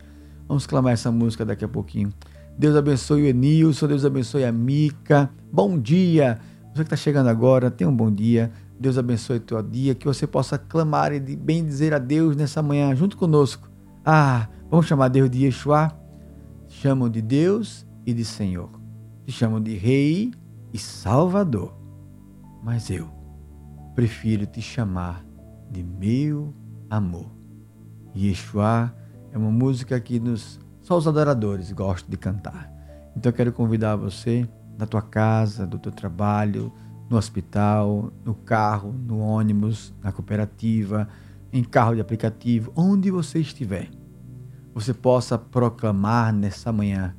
Vamos 0.48 0.68
clamar 0.68 0.94
essa 0.94 1.12
música 1.12 1.46
daqui 1.46 1.64
a 1.64 1.68
pouquinho. 1.68 2.12
Deus 2.58 2.76
abençoe 2.76 3.24
o 3.24 3.26
Enilson, 3.26 3.88
Deus 3.88 4.04
abençoe 4.04 4.44
a 4.44 4.52
Mica. 4.52 5.30
Bom 5.52 5.80
dia. 5.80 6.40
Você 6.74 6.76
que 6.76 6.82
está 6.82 6.96
chegando 6.96 7.28
agora, 7.28 7.72
tenha 7.72 7.90
um 7.90 7.96
bom 7.96 8.12
dia. 8.12 8.52
Deus 8.80 8.98
abençoe 8.98 9.38
o 9.38 9.42
teu 9.42 9.62
dia, 9.62 9.96
que 9.96 10.06
você 10.06 10.28
possa 10.28 10.58
clamar 10.58 11.14
e 11.14 11.20
bem 11.20 11.64
dizer 11.64 11.94
a 11.94 12.00
Deus 12.00 12.36
nessa 12.36 12.62
manhã 12.62 12.94
junto 12.96 13.16
conosco. 13.16 13.70
Ah, 14.06 14.50
vamos 14.70 14.88
chamar 14.88 15.08
Deus 15.08 15.30
de 15.30 15.46
Yeshua? 15.46 15.92
Chamam 16.68 17.10
de 17.10 17.22
Deus 17.22 17.86
e 18.06 18.14
de 18.14 18.26
Senhor. 18.26 18.70
Te 19.26 19.32
chamam 19.32 19.62
de 19.62 19.76
Rei 19.76 20.32
e 20.74 20.78
Salvador. 20.78 21.79
Mas 22.64 22.90
eu 22.90 23.10
prefiro 23.96 24.46
te 24.46 24.62
chamar 24.62 25.26
de 25.70 25.84
meu 25.84 26.54
amor. 26.90 27.30
Yeshua 28.16 28.94
é 29.32 29.38
uma 29.38 29.52
música 29.52 30.00
que 30.00 30.20
nos, 30.20 30.60
só 30.82 30.98
os 30.98 31.08
adoradores 31.08 31.72
gostam 31.72 32.10
de 32.10 32.18
cantar. 32.18 32.72
Então 33.16 33.30
eu 33.30 33.34
quero 33.34 33.54
convidar 33.54 33.96
você, 33.96 34.48
na 34.78 34.86
tua 34.86 35.02
casa, 35.02 35.68
do 35.68 35.78
teu 35.78 35.92
trabalho, 35.92 36.72
no 37.10 37.18
hospital, 37.18 38.12
no 38.24 38.34
carro, 38.34 38.94
no 38.94 39.20
ônibus, 39.20 39.94
na 40.02 40.12
cooperativa, 40.12 41.08
em 41.52 41.64
carro 41.64 41.96
de 41.96 42.02
aplicativo, 42.02 42.72
onde 42.76 43.10
você 43.10 43.40
estiver, 43.40 43.90
você 44.74 44.94
possa 44.94 45.38
proclamar 45.38 46.32
nessa 46.32 46.72
manhã 46.72 47.16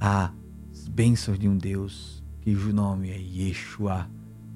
as 0.00 0.88
bênçãos 0.88 1.38
de 1.38 1.48
um 1.48 1.56
Deus, 1.56 2.22
cujo 2.42 2.72
nome 2.72 3.10
é 3.10 3.18
Yeshua, 3.18 4.08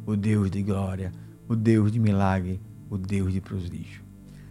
o 0.07 0.17
Deus 0.17 0.51
de 0.51 0.63
glória, 0.63 1.13
o 1.49 1.57
Deus 1.57 1.91
de 1.91 1.99
milagre, 1.99 2.61
o 2.89 2.97
Deus 2.97 3.33
de 3.33 3.41
prodígio. 3.41 4.03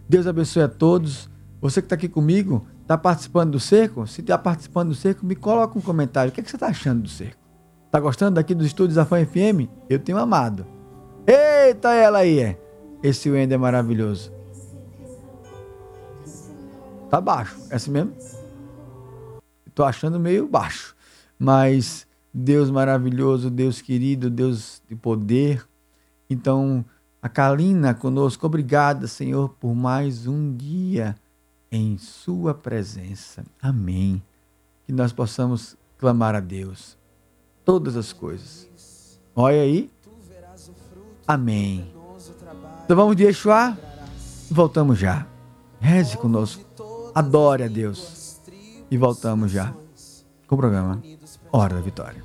Deus 0.08 0.28
abençoe 0.28 0.63
a 0.63 0.68
todos. 0.68 1.30
Você 1.62 1.82
que 1.82 1.86
está 1.86 1.96
aqui 1.96 2.10
comigo, 2.10 2.68
está 2.82 2.98
participando 2.98 3.52
do 3.52 3.60
cerco? 3.60 4.06
Se 4.06 4.22
está 4.22 4.38
participando 4.38 4.89
do 4.89 4.96
cerco, 4.96 5.26
me 5.26 5.36
coloca 5.36 5.80
um 5.80 5.82
comentário. 5.82 6.30
O 6.30 6.34
que, 6.34 6.41
é 6.41 6.44
que 6.44 6.50
você 6.50 6.58
está 6.58 6.68
achando 6.68 7.04
do 7.04 7.10
cerco? 7.10 7.41
Tá 7.89 8.00
gostando 8.00 8.36
daqui 8.36 8.54
dos 8.54 8.68
estúdios 8.68 8.96
da 8.96 9.06
Fã 9.06 9.26
FM? 9.26 9.70
Eu 9.89 9.98
tenho 9.98 10.18
amado. 10.18 10.68
Eita, 11.26 11.94
ela 11.94 12.20
aí! 12.20 12.58
Esse 13.02 13.30
Wender 13.30 13.56
é 13.56 13.58
maravilhoso. 13.58 14.32
Tá 17.10 17.22
baixo, 17.22 17.56
é 17.70 17.76
assim 17.76 17.91
mesmo? 17.91 18.13
Tô 19.74 19.84
achando 19.84 20.20
meio 20.20 20.48
baixo. 20.48 20.96
Mas 21.39 22.06
Deus 22.38 22.69
maravilhoso, 22.69 23.50
Deus 23.50 23.82
querido, 23.82 24.30
Deus 24.30 24.82
de 24.89 24.93
poder. 24.93 25.65
Então, 26.30 26.84
a 27.21 27.30
Kalina 27.30 27.93
conosco, 27.93 28.45
obrigada, 28.45 29.08
Senhor, 29.08 29.56
por 29.58 29.74
mais 29.74 30.28
um 30.28 30.54
dia 30.54 31.15
em 31.71 31.98
Sua 31.98 32.54
presença. 32.54 33.45
Amém. 33.62 34.21
Que 34.86 34.91
nós 34.91 35.13
possamos 35.13 35.78
clamar 35.98 36.36
a 36.36 36.41
Deus 36.41 36.98
todas 37.63 37.95
as 37.95 38.12
coisas. 38.12 38.69
Olha 39.34 39.62
aí. 39.62 39.89
Amém. 41.26 41.89
Então 42.84 42.98
vamos 42.98 43.15
de 43.15 43.24
Yeshua. 43.24 43.78
Voltamos 44.52 45.00
já. 45.00 45.26
Reze 45.80 46.17
conosco. 46.17 46.65
Adore 47.15 47.63
a 47.63 47.67
Deus. 47.69 48.41
E 48.91 48.98
voltamos 48.98 49.52
já 49.52 49.74
com 50.45 50.56
o 50.56 50.58
programa 50.58 51.02
Hora 51.50 51.76
da 51.76 51.82
Vitória. 51.82 52.25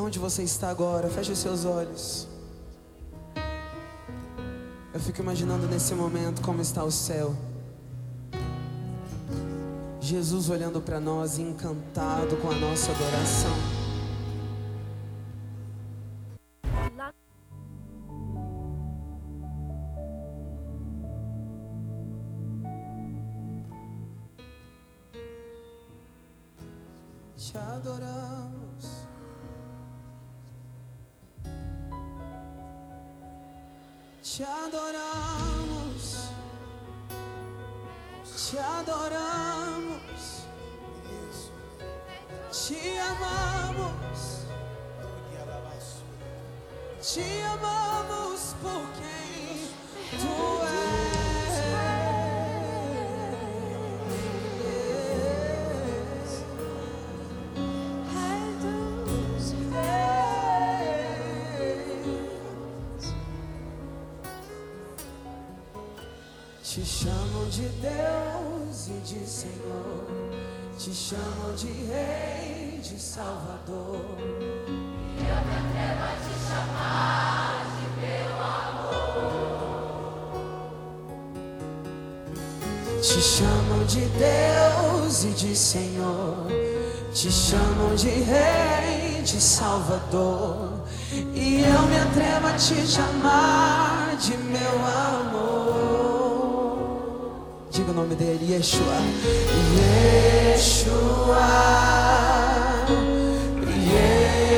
Aonde 0.00 0.18
você 0.18 0.42
está 0.42 0.70
agora? 0.70 1.10
Feche 1.10 1.36
seus 1.36 1.66
olhos. 1.66 2.26
Eu 4.94 4.98
fico 4.98 5.20
imaginando 5.20 5.66
nesse 5.66 5.94
momento 5.94 6.40
como 6.40 6.62
está 6.62 6.82
o 6.82 6.90
céu. 6.90 7.36
Jesus 10.00 10.48
olhando 10.48 10.80
para 10.80 10.98
nós, 10.98 11.38
encantado 11.38 12.34
com 12.38 12.50
a 12.50 12.54
nossa 12.54 12.90
adoração. 12.92 13.79
Salvador. 90.00 90.80
E 91.34 91.62
eu 91.62 91.82
me 91.82 91.98
atrevo 91.98 92.46
a 92.46 92.52
te 92.52 92.86
chamar 92.86 94.16
de 94.16 94.36
meu 94.36 94.78
amor. 95.20 96.70
Diga 97.70 97.90
o 97.90 97.94
nome 97.94 98.14
dele, 98.14 98.52
Yeshua. 98.52 98.94
Yeshua. 100.56 101.48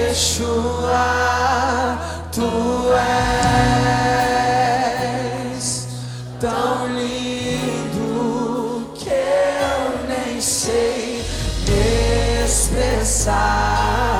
Yeshua. 0.08 1.06
Tu 2.30 2.42
és 5.56 5.88
tão 6.40 6.86
lindo 6.88 8.90
que 8.94 9.10
eu 9.10 10.06
nem 10.08 10.40
sei 10.40 11.22
expressar. 12.44 14.11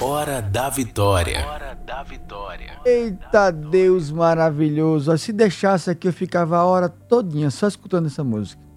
Hora 0.00 0.40
da 0.42 0.68
Vitória. 0.68 1.44
Hora 1.46 1.74
da 1.74 2.02
Vitória. 2.02 2.78
Eita 2.84 3.50
Deus 3.50 4.10
maravilhoso. 4.10 5.16
Se 5.18 5.32
deixasse 5.32 5.90
aqui, 5.90 6.06
eu 6.06 6.12
ficava 6.12 6.58
a 6.58 6.64
hora 6.64 6.88
todinha 6.88 7.50
só 7.50 7.66
escutando 7.66 8.06
essa 8.06 8.22
música. 8.22 8.67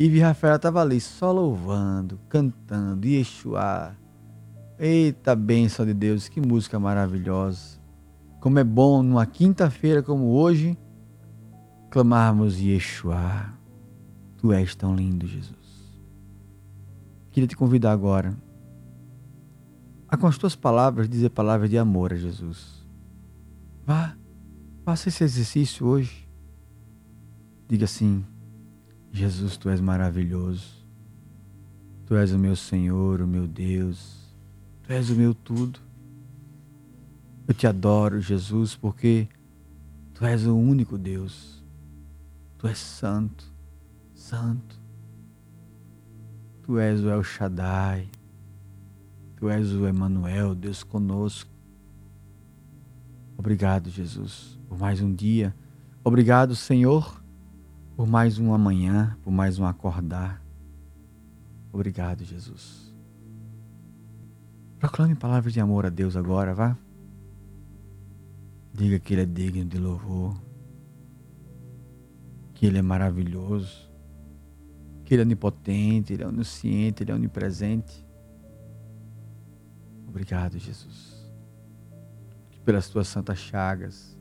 Ive 0.00 0.18
Rafaela 0.18 0.58
tava 0.58 0.80
ali 0.80 0.98
só 0.98 1.30
louvando, 1.30 2.18
cantando, 2.26 3.06
Yeshua. 3.06 3.94
Eita 4.78 5.36
bênção 5.36 5.84
de 5.84 5.92
Deus, 5.92 6.26
que 6.26 6.40
música 6.40 6.80
maravilhosa. 6.80 7.78
Como 8.40 8.58
é 8.58 8.64
bom 8.64 9.02
numa 9.02 9.26
quinta-feira 9.26 10.02
como 10.02 10.28
hoje, 10.28 10.74
clamarmos 11.90 12.58
Yeshua. 12.58 13.52
Tu 14.38 14.50
és 14.54 14.74
tão 14.74 14.96
lindo, 14.96 15.26
Jesus. 15.26 16.00
Queria 17.30 17.46
te 17.46 17.54
convidar 17.54 17.92
agora 17.92 18.34
a 20.08 20.16
com 20.16 20.26
as 20.26 20.38
tuas 20.38 20.56
palavras 20.56 21.10
dizer 21.10 21.28
palavras 21.28 21.68
de 21.68 21.76
amor 21.76 22.14
a 22.14 22.16
Jesus. 22.16 22.88
Vá, 23.84 24.16
faça 24.82 25.10
esse 25.10 25.22
exercício 25.22 25.86
hoje. 25.86 26.26
Diga 27.68 27.84
assim: 27.84 28.24
Jesus, 29.12 29.56
tu 29.56 29.68
és 29.68 29.80
maravilhoso. 29.80 30.80
Tu 32.06 32.16
és 32.16 32.32
o 32.32 32.38
meu 32.38 32.56
Senhor, 32.56 33.20
o 33.20 33.26
meu 33.26 33.46
Deus. 33.46 34.34
Tu 34.82 34.92
és 34.92 35.10
o 35.10 35.14
meu 35.14 35.34
tudo. 35.34 35.78
Eu 37.46 37.54
te 37.54 37.66
adoro, 37.66 38.20
Jesus, 38.20 38.76
porque 38.76 39.28
tu 40.14 40.24
és 40.24 40.46
o 40.46 40.56
único 40.56 40.96
Deus. 40.96 41.64
Tu 42.58 42.68
és 42.68 42.78
santo, 42.78 43.44
santo. 44.14 44.78
Tu 46.62 46.78
és 46.78 47.00
o 47.00 47.10
El 47.10 47.22
Shaddai. 47.22 48.08
Tu 49.36 49.48
és 49.48 49.72
o 49.72 49.86
Emanuel, 49.86 50.54
Deus 50.54 50.82
conosco. 50.82 51.50
Obrigado, 53.36 53.88
Jesus, 53.88 54.58
por 54.68 54.78
mais 54.78 55.00
um 55.00 55.12
dia. 55.14 55.54
Obrigado, 56.04 56.54
Senhor, 56.54 57.19
por 58.00 58.06
mais 58.06 58.38
um 58.38 58.54
amanhã, 58.54 59.14
por 59.22 59.30
mais 59.30 59.58
um 59.58 59.66
acordar. 59.66 60.42
Obrigado, 61.70 62.24
Jesus. 62.24 62.96
Proclame 64.78 65.14
palavras 65.14 65.52
de 65.52 65.60
amor 65.60 65.84
a 65.84 65.90
Deus 65.90 66.16
agora, 66.16 66.54
vá. 66.54 66.78
Diga 68.72 68.98
que 68.98 69.12
Ele 69.12 69.20
é 69.20 69.26
digno 69.26 69.66
de 69.66 69.76
louvor, 69.76 70.34
que 72.54 72.64
Ele 72.64 72.78
é 72.78 72.82
maravilhoso, 72.82 73.92
que 75.04 75.12
Ele 75.12 75.20
é 75.20 75.24
onipotente, 75.26 76.14
Ele 76.14 76.22
é 76.22 76.26
onisciente, 76.26 77.02
Ele 77.02 77.12
é 77.12 77.14
onipresente. 77.14 78.02
Obrigado, 80.08 80.58
Jesus, 80.58 81.30
pelas 82.64 82.88
tuas 82.88 83.08
santas 83.08 83.38
chagas, 83.38 84.18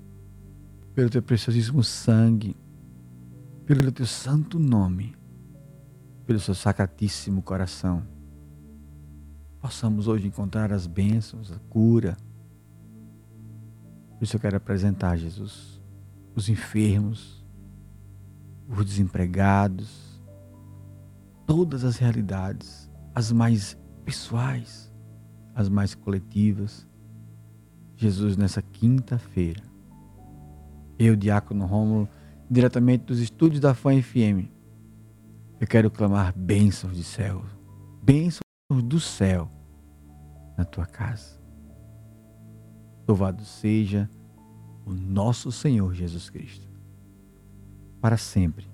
pelo 0.93 1.09
teu 1.09 1.23
preciosíssimo 1.23 1.81
sangue, 1.81 2.57
pelo 3.69 3.91
teu 3.91 4.07
santo 4.07 4.57
nome, 4.57 5.15
pelo 6.25 6.39
seu 6.39 6.55
sacratíssimo 6.55 7.43
coração. 7.43 8.03
Possamos 9.61 10.07
hoje 10.07 10.25
encontrar 10.25 10.73
as 10.73 10.87
bênçãos, 10.87 11.51
a 11.51 11.59
cura. 11.69 12.17
Por 14.17 14.23
isso 14.23 14.35
eu 14.35 14.39
quero 14.39 14.57
apresentar, 14.57 15.17
Jesus, 15.17 15.79
os 16.33 16.49
enfermos, 16.49 17.45
os 18.67 18.83
desempregados, 18.83 20.19
todas 21.45 21.83
as 21.83 21.97
realidades, 21.97 22.89
as 23.13 23.31
mais 23.31 23.77
pessoais, 24.03 24.91
as 25.53 25.69
mais 25.69 25.93
coletivas. 25.93 26.87
Jesus, 27.95 28.35
nessa 28.35 28.63
quinta-feira, 28.63 29.61
eu, 30.97 31.15
Diácono 31.15 31.67
Rômulo, 31.67 32.09
diretamente 32.49 33.05
dos 33.05 33.19
estúdios 33.19 33.59
da 33.59 33.73
FAM 33.73 34.01
FM, 34.01 34.49
eu 35.59 35.67
quero 35.67 35.91
clamar 35.91 36.33
bênçãos 36.35 36.95
de 36.95 37.03
céu, 37.03 37.43
bênçãos 38.01 38.41
do 38.83 38.99
céu 38.99 39.49
na 40.57 40.65
tua 40.65 40.85
casa. 40.85 41.39
Louvado 43.07 43.43
seja 43.43 44.09
o 44.85 44.93
nosso 44.93 45.51
Senhor 45.51 45.93
Jesus 45.93 46.29
Cristo. 46.29 46.67
Para 48.01 48.17
sempre 48.17 48.67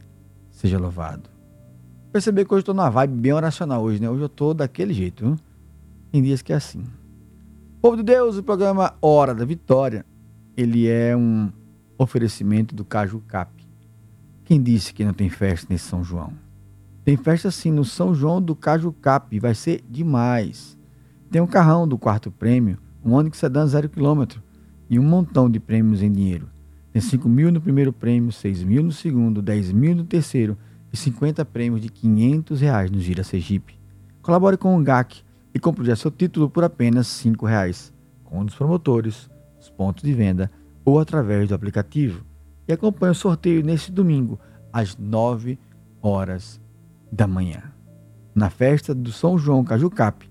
seja 0.50 0.78
louvado. 0.80 1.30
Perceber 2.12 2.46
que 2.46 2.54
hoje 2.54 2.60
eu 2.60 2.62
estou 2.62 2.76
numa 2.76 2.90
vibe 2.90 3.14
bem 3.20 3.34
oracional 3.34 3.84
hoje, 3.84 4.02
né? 4.02 4.10
Hoje 4.10 4.22
eu 4.22 4.28
estou 4.28 4.54
daquele 4.54 4.94
jeito, 4.94 5.26
viu? 5.26 5.38
Tem 6.12 6.22
dias 6.22 6.42
que 6.42 6.54
é 6.54 6.56
assim. 6.56 6.84
Povo 7.82 7.98
de 7.98 8.04
Deus, 8.04 8.38
o 8.38 8.44
programa 8.44 8.96
Hora 9.02 9.36
da 9.36 9.44
Vitória, 9.44 10.06
ele 10.56 10.88
é 10.88 11.16
um 11.16 11.52
oferecimento 11.98 12.74
do 12.74 12.86
Caju 12.86 13.22
Cap. 13.28 13.55
Quem 14.46 14.62
disse 14.62 14.94
que 14.94 15.04
não 15.04 15.12
tem 15.12 15.28
festa 15.28 15.66
nesse 15.72 15.86
São 15.86 16.04
João? 16.04 16.32
Tem 17.04 17.18
festa 17.18 17.50
sim 17.50 17.72
no 17.72 17.84
São 17.84 18.14
João 18.14 18.40
do 18.40 18.56
Caju 18.56 18.92
Cap, 18.92 19.40
vai 19.40 19.56
ser 19.56 19.84
demais. 19.90 20.78
Tem 21.32 21.42
um 21.42 21.48
carrão 21.48 21.88
do 21.88 21.98
quarto 21.98 22.30
prêmio, 22.30 22.78
um 23.04 23.14
Onix 23.14 23.40
Sedan 23.40 23.66
zero 23.66 23.90
quilômetro 23.90 24.44
e 24.88 25.00
um 25.00 25.04
montão 25.04 25.50
de 25.50 25.60
prêmios 25.60 26.04
em 26.04 26.12
dinheiro. 26.12 26.48
Tem 26.94 27.02
5 27.02 27.28
mil 27.28 27.52
no 27.52 27.60
primeiro 27.60 27.92
prêmio, 27.92 28.32
6 28.32 28.64
mil 28.64 28.84
no 28.84 28.92
segundo, 28.92 29.42
10 29.42 29.72
mil 29.72 29.96
no 29.96 30.04
terceiro 30.04 30.56
e 30.94 30.96
50 30.96 31.44
prêmios 31.44 31.82
de 31.82 31.90
500 31.90 32.62
reais 32.62 32.92
no 32.92 33.00
Gira 33.00 33.24
Sergipe. 33.24 33.80
Colabore 34.22 34.58
com 34.58 34.80
o 34.80 34.84
GAC 34.84 35.24
e 35.56 35.60
compre 35.60 35.86
já 35.86 35.96
seu 35.96 36.12
título 36.12 36.52
por 36.52 36.64
apenas 36.64 37.08
5 37.08 37.48
reais, 37.48 37.92
com 38.24 38.42
um 38.42 38.46
dos 38.46 38.54
promotores, 38.54 39.28
os 39.60 39.72
pontos 39.72 40.04
de 40.04 40.14
venda 40.14 40.52
ou 40.86 41.00
através 41.00 41.50
do 41.50 41.56
aplicativo. 41.56 42.24
E 42.68 42.74
acompanhe 42.74 43.12
o 43.12 43.16
sorteio 43.16 43.64
neste 43.64 43.92
domingo, 43.92 44.40
às 44.72 44.98
9 44.98 45.60
horas 46.02 46.60
da 47.12 47.28
manhã. 47.28 47.64
Na 48.34 48.50
festa 48.50 48.94
do 48.94 49.12
São 49.12 49.38
João 49.38 49.64
Caju 49.64 49.90
Cap, 49.90 50.30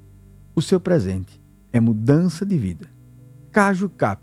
o 0.55 0.61
seu 0.61 0.79
presente 0.79 1.42
é 1.73 1.81
mudança 1.81 2.44
de 2.44 2.59
vida. 2.59 2.88
Caju 3.51 3.88
Cap, 3.88 4.20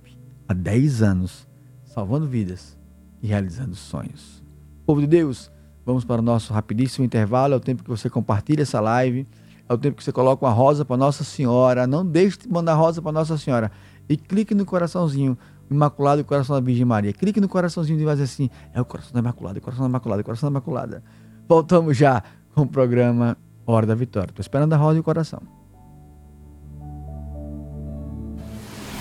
há 0.47 0.53
10 0.53 1.01
anos, 1.01 1.47
salvando 1.83 2.27
vidas 2.27 2.77
e 3.21 3.27
realizando 3.27 3.75
sonhos. 3.75 4.43
Povo 4.85 5.01
de 5.01 5.07
Deus, 5.07 5.51
vamos 5.85 6.05
para 6.05 6.21
o 6.21 6.23
nosso 6.23 6.53
rapidíssimo 6.53 7.05
intervalo, 7.05 7.53
é 7.53 7.57
o 7.57 7.61
tempo 7.61 7.83
que 7.83 7.89
você 7.89 8.09
compartilha 8.09 8.61
essa 8.61 8.79
live, 8.79 9.27
é 9.67 9.73
o 9.73 9.77
tempo 9.77 9.97
que 9.97 10.03
você 10.03 10.11
coloca 10.11 10.45
uma 10.45 10.51
rosa 10.51 10.83
para 10.83 10.97
Nossa 10.97 11.23
Senhora, 11.23 11.87
não 11.87 12.05
deixe 12.05 12.39
de 12.39 12.49
mandar 12.49 12.75
rosa 12.75 13.01
para 13.01 13.11
Nossa 13.11 13.37
Senhora 13.37 13.71
e 14.07 14.17
clique 14.17 14.53
no 14.53 14.65
coraçãozinho 14.65 15.37
Imaculado 15.71 16.19
e 16.19 16.23
o 16.23 16.25
coração 16.25 16.55
da 16.55 16.61
Virgem 16.61 16.83
Maria. 16.85 17.13
Clique 17.13 17.39
no 17.39 17.47
coraçãozinho 17.47 17.99
e 17.99 18.03
vai 18.03 18.13
dizer 18.15 18.25
assim: 18.25 18.49
é 18.73 18.81
o 18.81 18.85
coração 18.85 19.13
da 19.13 19.19
Imaculada, 19.19 19.57
o 19.57 19.61
coração 19.61 19.83
da 19.83 19.89
Imaculada, 19.89 20.21
o 20.21 20.25
coração 20.25 20.49
da 20.49 20.51
Imaculada. 20.51 21.03
Voltamos 21.47 21.95
já 21.95 22.21
com 22.53 22.63
o 22.63 22.67
programa 22.67 23.37
Hora 23.65 23.85
da 23.85 23.95
Vitória. 23.95 24.29
Estou 24.29 24.41
esperando 24.41 24.73
a 24.73 24.77
rosa 24.77 24.97
e 24.97 24.99
o 24.99 25.03
coração. 25.03 25.41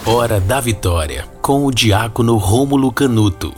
Hora 0.07 0.41
da 0.41 0.61
Vitória, 0.61 1.27
com 1.43 1.67
o 1.67 1.71
diácono 1.71 2.37
Rômulo 2.37 2.93
Canuto. 2.93 3.53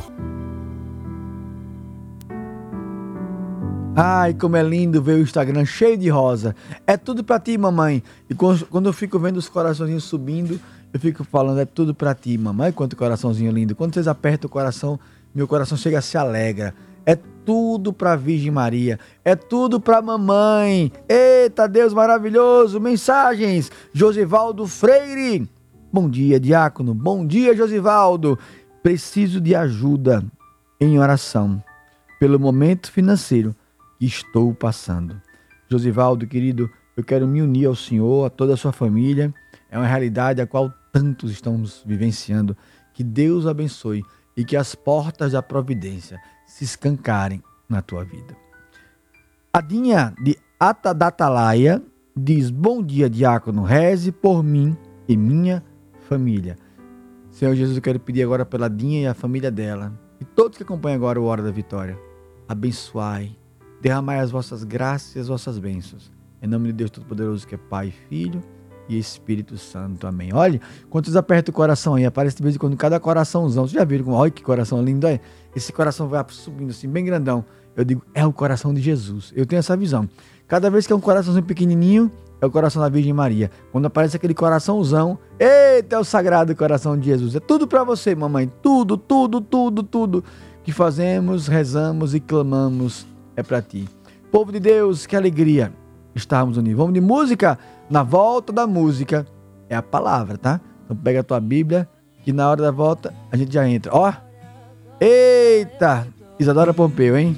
Ai, 3.94 4.32
como 4.32 4.56
é 4.56 4.62
lindo 4.62 5.02
ver 5.02 5.16
o 5.16 5.20
Instagram 5.20 5.66
cheio 5.66 5.98
de 5.98 6.08
rosa. 6.08 6.56
É 6.86 6.96
tudo 6.96 7.22
pra 7.22 7.38
ti, 7.38 7.56
mamãe. 7.58 8.02
E 8.28 8.34
quando 8.34 8.86
eu 8.86 8.92
fico 8.92 9.18
vendo 9.18 9.36
os 9.36 9.48
coraçãozinhos 9.48 10.04
subindo, 10.04 10.58
eu 10.92 11.00
fico 11.00 11.24
falando, 11.24 11.60
é 11.60 11.64
tudo 11.64 11.94
pra 11.94 12.14
ti, 12.14 12.36
mamãe. 12.36 12.70
Quanto 12.70 12.96
coraçãozinho 12.96 13.50
lindo. 13.50 13.74
Quando 13.74 13.94
vocês 13.94 14.06
apertam 14.06 14.46
o 14.48 14.52
coração, 14.52 15.00
meu 15.34 15.48
coração 15.48 15.76
chega 15.78 15.98
a 15.98 16.02
se 16.02 16.18
alegra. 16.18 16.74
É 17.06 17.16
tudo 17.16 17.92
pra 17.92 18.14
Virgem 18.14 18.50
Maria. 18.50 18.98
É 19.24 19.34
tudo 19.34 19.80
pra 19.80 20.02
mamãe. 20.02 20.92
Eita, 21.08 21.66
Deus 21.66 21.94
maravilhoso. 21.94 22.78
Mensagens. 22.78 23.72
Josivaldo 23.92 24.66
Freire. 24.66 25.48
Bom 25.90 26.10
dia, 26.10 26.38
diácono. 26.38 26.94
Bom 26.94 27.26
dia, 27.26 27.56
Josivaldo. 27.56 28.38
Preciso 28.82 29.40
de 29.40 29.54
ajuda 29.54 30.22
em 30.78 30.98
oração 30.98 31.62
pelo 32.20 32.38
momento 32.38 32.92
financeiro 32.92 33.56
que 33.98 34.04
estou 34.04 34.52
passando. 34.54 35.20
Josivaldo, 35.68 36.26
querido, 36.26 36.68
eu 36.96 37.02
quero 37.02 37.26
me 37.26 37.40
unir 37.40 37.66
ao 37.66 37.74
Senhor, 37.74 38.26
a 38.26 38.30
toda 38.30 38.54
a 38.54 38.56
sua 38.56 38.72
família. 38.72 39.32
É 39.70 39.78
uma 39.78 39.86
realidade 39.86 40.40
a 40.40 40.46
qual 40.46 40.72
tantos 40.92 41.32
estamos 41.32 41.82
vivenciando. 41.84 42.56
Que 42.92 43.02
Deus 43.02 43.46
abençoe 43.46 44.04
e 44.36 44.44
que 44.44 44.56
as 44.56 44.74
portas 44.74 45.32
da 45.32 45.42
providência 45.42 46.20
se 46.46 46.64
escancarem 46.64 47.42
na 47.68 47.80
tua 47.80 48.04
vida. 48.04 48.36
Adinha 49.52 50.14
de 50.22 50.36
Atadatalaia 50.60 51.82
diz: 52.14 52.50
Bom 52.50 52.82
dia, 52.82 53.08
diácono. 53.08 53.62
Reze 53.62 54.12
por 54.12 54.42
mim 54.42 54.76
e 55.08 55.16
minha 55.16 55.64
família. 56.08 56.56
Senhor 57.30 57.54
Jesus, 57.54 57.76
eu 57.76 57.82
quero 57.82 57.98
pedir 57.98 58.22
agora 58.22 58.44
pela 58.44 58.68
Dinha 58.68 59.00
e 59.00 59.06
a 59.06 59.14
família 59.14 59.50
dela. 59.50 59.98
E 60.20 60.24
todos 60.24 60.58
que 60.58 60.62
acompanham 60.62 60.96
agora 60.96 61.18
o 61.18 61.24
Hora 61.24 61.42
da 61.42 61.50
Vitória. 61.50 61.98
Abençoai. 62.46 63.34
Derramai 63.80 64.20
as 64.20 64.30
vossas 64.30 64.62
graças 64.62 65.16
e 65.16 65.18
as 65.18 65.28
vossas 65.28 65.58
bênçãos. 65.58 66.12
Em 66.40 66.46
nome 66.46 66.66
de 66.68 66.74
Deus 66.74 66.90
Todo-Poderoso, 66.90 67.46
que 67.46 67.54
é 67.54 67.58
Pai, 67.58 67.90
Filho 68.08 68.42
e 68.88 68.98
Espírito 68.98 69.56
Santo. 69.56 70.06
Amém. 70.06 70.32
Olha, 70.32 70.60
quando 70.90 71.06
vocês 71.06 71.16
apertam 71.16 71.52
o 71.52 71.54
coração 71.54 71.94
aí, 71.94 72.04
aparece 72.04 72.36
de 72.36 72.42
vez 72.42 72.54
em 72.54 72.58
quando 72.58 72.76
cada 72.76 72.98
coraçãozão. 72.98 73.64
Vocês 73.64 73.78
já 73.78 73.84
viram? 73.84 74.12
Olha 74.12 74.30
que 74.30 74.42
coração 74.42 74.82
lindo 74.82 75.06
é? 75.06 75.20
Esse 75.54 75.72
coração 75.72 76.08
vai 76.08 76.24
subindo 76.28 76.70
assim, 76.70 76.88
bem 76.88 77.04
grandão. 77.04 77.44
Eu 77.76 77.84
digo, 77.84 78.02
é 78.14 78.24
o 78.26 78.32
coração 78.32 78.72
de 78.74 78.80
Jesus. 78.80 79.32
Eu 79.34 79.46
tenho 79.46 79.60
essa 79.60 79.76
visão. 79.76 80.08
Cada 80.46 80.70
vez 80.70 80.86
que 80.86 80.92
é 80.92 80.96
um 80.96 81.00
coraçãozinho 81.00 81.44
pequenininho, 81.44 82.10
é 82.40 82.46
o 82.46 82.50
coração 82.50 82.82
da 82.82 82.88
Virgem 82.88 83.12
Maria. 83.12 83.50
Quando 83.70 83.86
aparece 83.86 84.16
aquele 84.16 84.34
coraçãozão, 84.34 85.18
eita, 85.38 85.96
é 85.96 85.98
o 85.98 86.04
sagrado 86.04 86.54
coração 86.54 86.98
de 86.98 87.06
Jesus. 87.06 87.34
É 87.36 87.40
tudo 87.40 87.66
para 87.66 87.84
você, 87.84 88.14
mamãe. 88.14 88.50
Tudo, 88.60 88.96
tudo, 88.96 89.40
tudo, 89.40 89.82
tudo 89.82 90.24
que 90.64 90.72
fazemos, 90.72 91.46
rezamos 91.46 92.14
e 92.14 92.20
clamamos 92.20 93.06
é 93.36 93.42
para 93.42 93.62
ti. 93.62 93.88
Povo 94.30 94.52
de 94.52 94.60
Deus, 94.60 95.06
que 95.06 95.16
alegria 95.16 95.72
estarmos 96.14 96.56
unidos. 96.56 96.78
Vamos 96.78 96.94
de 96.94 97.00
música? 97.00 97.58
Na 97.92 98.02
volta 98.02 98.54
da 98.54 98.66
música 98.66 99.26
é 99.68 99.76
a 99.76 99.82
palavra, 99.82 100.38
tá? 100.38 100.62
Então 100.82 100.96
pega 100.96 101.20
a 101.20 101.22
tua 101.22 101.38
Bíblia, 101.38 101.86
que 102.24 102.32
na 102.32 102.48
hora 102.48 102.62
da 102.62 102.70
volta 102.70 103.12
a 103.30 103.36
gente 103.36 103.52
já 103.52 103.68
entra. 103.68 103.94
Ó, 103.94 104.10
eita, 104.98 106.06
Isadora 106.38 106.72
Pompeu, 106.72 107.18
hein? 107.18 107.36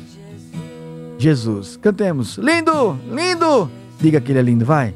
Jesus. 1.19 1.77
Cantemos. 1.77 2.37
Lindo, 2.37 2.97
lindo. 3.11 3.69
Diga 4.01 4.21
que 4.21 4.31
ele 4.31 4.39
é 4.39 4.43
lindo, 4.43 4.65
vai. 4.65 4.95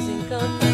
voz 0.00 0.08
encantadora. 0.08 0.69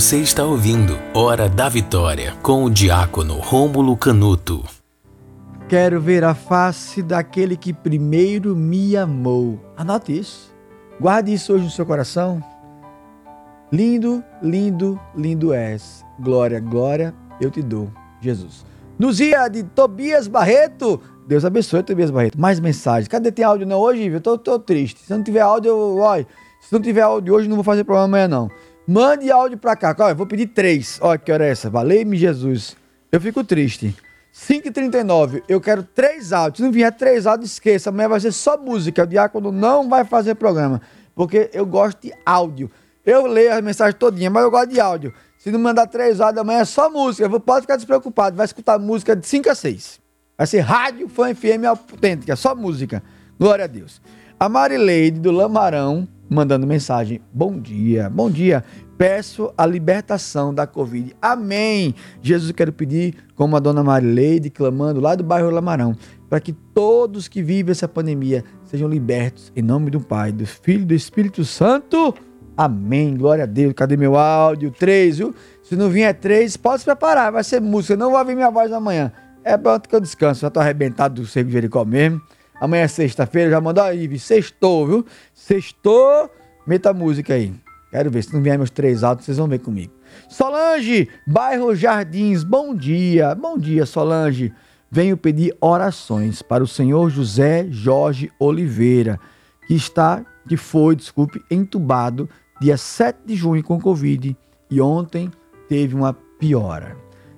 Você 0.00 0.16
está 0.16 0.46
ouvindo 0.46 0.98
Hora 1.12 1.46
da 1.46 1.68
Vitória 1.68 2.34
com 2.40 2.64
o 2.64 2.70
diácono 2.70 3.34
Rômulo 3.34 3.94
Canuto. 3.98 4.64
Quero 5.68 6.00
ver 6.00 6.24
a 6.24 6.34
face 6.34 7.02
daquele 7.02 7.54
que 7.54 7.74
primeiro 7.74 8.56
me 8.56 8.96
amou. 8.96 9.60
Anote 9.76 10.18
isso. 10.18 10.54
Guarde 10.98 11.34
isso 11.34 11.52
hoje 11.52 11.64
no 11.64 11.70
seu 11.70 11.84
coração. 11.84 12.42
Lindo, 13.70 14.24
lindo, 14.42 14.98
lindo 15.14 15.52
és. 15.52 16.02
Glória, 16.18 16.60
glória, 16.60 17.14
eu 17.38 17.50
te 17.50 17.60
dou, 17.60 17.90
Jesus. 18.22 18.64
Luzia 18.98 19.48
de 19.48 19.64
Tobias 19.64 20.26
Barreto. 20.26 20.98
Deus 21.28 21.44
abençoe, 21.44 21.82
Tobias 21.82 22.10
Barreto. 22.10 22.40
Mais 22.40 22.58
mensagens. 22.58 23.06
Cadê 23.06 23.30
tem 23.30 23.44
áudio 23.44 23.66
não 23.66 23.76
hoje? 23.76 24.06
Eu 24.06 24.20
tô, 24.22 24.38
tô 24.38 24.58
triste. 24.58 25.00
Se 25.00 25.10
não 25.10 25.22
tiver 25.22 25.40
áudio, 25.40 25.68
eu, 25.68 26.26
se 26.58 26.72
não 26.72 26.80
tiver 26.80 27.02
áudio 27.02 27.34
hoje, 27.34 27.48
não 27.48 27.56
vou 27.56 27.64
fazer 27.64 27.84
programa 27.84 28.06
amanhã, 28.06 28.28
não. 28.28 28.50
Mande 28.92 29.30
áudio 29.30 29.56
pra 29.56 29.76
cá. 29.76 29.94
Olha, 30.00 30.16
vou 30.16 30.26
pedir 30.26 30.48
três. 30.48 30.98
Olha 31.00 31.16
que 31.16 31.30
hora 31.30 31.46
é 31.46 31.50
essa. 31.50 31.70
Valeu-me, 31.70 32.16
Jesus. 32.16 32.76
Eu 33.12 33.20
fico 33.20 33.44
triste. 33.44 33.94
5h39, 34.34 35.44
eu 35.48 35.60
quero 35.60 35.84
três 35.84 36.32
áudios. 36.32 36.56
Se 36.56 36.62
não 36.64 36.72
vier 36.72 36.92
três 36.96 37.24
áudios, 37.24 37.52
esqueça. 37.52 37.90
Amanhã 37.90 38.08
vai 38.08 38.18
ser 38.18 38.32
só 38.32 38.58
música. 38.58 39.04
O 39.04 39.06
diácono 39.06 39.52
não 39.52 39.88
vai 39.88 40.04
fazer 40.04 40.34
programa. 40.34 40.82
Porque 41.14 41.48
eu 41.52 41.64
gosto 41.64 42.02
de 42.02 42.12
áudio. 42.26 42.68
Eu 43.06 43.26
leio 43.26 43.54
as 43.54 43.62
mensagens 43.62 43.96
todinhas, 43.96 44.32
mas 44.32 44.42
eu 44.42 44.50
gosto 44.50 44.70
de 44.70 44.80
áudio. 44.80 45.14
Se 45.38 45.52
não 45.52 45.60
mandar 45.60 45.86
três 45.86 46.20
áudios 46.20 46.40
amanhã 46.40 46.58
é 46.58 46.64
só 46.64 46.90
música. 46.90 47.30
Pode 47.38 47.60
ficar 47.60 47.76
despreocupado. 47.76 48.36
Vai 48.36 48.46
escutar 48.46 48.76
música 48.76 49.14
de 49.14 49.24
5 49.24 49.50
a 49.50 49.54
6. 49.54 50.00
Vai 50.36 50.48
ser 50.48 50.60
rádio, 50.62 51.08
fã 51.08 51.32
FM 51.32 51.64
autêntica. 51.64 52.34
Só 52.34 52.56
música. 52.56 53.00
Glória 53.38 53.66
a 53.66 53.68
Deus. 53.68 54.02
A 54.40 54.48
Marileide 54.48 55.20
do 55.20 55.30
Lamarão 55.30 56.08
mandando 56.30 56.66
mensagem. 56.66 57.20
Bom 57.32 57.58
dia, 57.58 58.08
bom 58.08 58.30
dia. 58.30 58.64
Peço 58.96 59.52
a 59.58 59.66
libertação 59.66 60.54
da 60.54 60.66
Covid. 60.66 61.16
Amém. 61.20 61.94
Jesus, 62.22 62.50
eu 62.50 62.54
quero 62.54 62.72
pedir, 62.72 63.16
como 63.34 63.56
a 63.56 63.60
dona 63.60 63.82
Marileide, 63.82 64.48
clamando 64.48 65.00
lá 65.00 65.16
do 65.16 65.24
bairro 65.24 65.50
Lamarão, 65.50 65.96
para 66.28 66.38
que 66.38 66.52
todos 66.52 67.26
que 67.26 67.42
vivem 67.42 67.72
essa 67.72 67.88
pandemia 67.88 68.44
sejam 68.64 68.88
libertos. 68.88 69.50
Em 69.56 69.62
nome 69.62 69.90
do 69.90 70.00
Pai, 70.00 70.30
do 70.30 70.46
Filho 70.46 70.82
e 70.82 70.86
do 70.86 70.94
Espírito 70.94 71.44
Santo. 71.44 72.14
Amém. 72.56 73.16
Glória 73.16 73.44
a 73.44 73.46
Deus. 73.46 73.72
Cadê 73.72 73.96
meu 73.96 74.16
áudio? 74.16 74.70
Três, 74.70 75.18
viu? 75.18 75.34
Se 75.62 75.74
não 75.74 75.88
vier 75.88 76.14
três, 76.14 76.56
pode 76.56 76.80
se 76.80 76.84
preparar. 76.84 77.32
Vai 77.32 77.42
ser 77.42 77.60
música. 77.60 77.96
Não 77.96 78.12
vai 78.12 78.20
ouvir 78.20 78.34
minha 78.34 78.50
voz 78.50 78.70
amanhã. 78.70 79.10
É 79.42 79.56
pronto 79.56 79.88
que 79.88 79.96
eu 79.96 80.00
descanso. 80.00 80.42
Já 80.42 80.50
tô 80.50 80.60
arrebentado 80.60 81.22
do 81.22 81.26
Cerco 81.26 81.48
de 81.48 81.54
Jericó 81.54 81.84
mesmo. 81.84 82.20
Amanhã 82.60 82.82
é 82.82 82.88
sexta-feira. 82.88 83.50
Já 83.50 83.60
mandou 83.60 83.82
aí, 83.82 84.18
sextou, 84.18 84.86
viu? 84.86 85.06
Sextou. 85.32 86.30
Meta 86.66 86.90
a 86.90 86.94
música 86.94 87.34
aí. 87.34 87.54
Quero 87.90 88.10
ver. 88.10 88.22
Se 88.22 88.34
não 88.34 88.42
vier 88.42 88.58
meus 88.58 88.70
três 88.70 89.02
áudios, 89.02 89.24
vocês 89.24 89.38
vão 89.38 89.48
ver 89.48 89.60
comigo. 89.60 89.92
Solange, 90.28 91.08
bairro 91.26 91.74
Jardins. 91.74 92.44
Bom 92.44 92.74
dia. 92.74 93.34
Bom 93.34 93.58
dia, 93.58 93.86
Solange. 93.86 94.52
Venho 94.90 95.16
pedir 95.16 95.56
orações 95.60 96.42
para 96.42 96.64
o 96.64 96.66
senhor 96.66 97.10
José 97.10 97.66
Jorge 97.70 98.30
Oliveira, 98.40 99.20
que 99.66 99.74
está, 99.74 100.24
que 100.48 100.56
foi, 100.56 100.96
desculpe, 100.96 101.40
entubado 101.48 102.28
dia 102.60 102.76
7 102.76 103.20
de 103.24 103.36
junho 103.36 103.62
com 103.62 103.80
Covid 103.80 104.36
e 104.68 104.80
ontem 104.80 105.30
teve 105.68 105.94
uma 105.94 106.12
piora. 106.12 106.96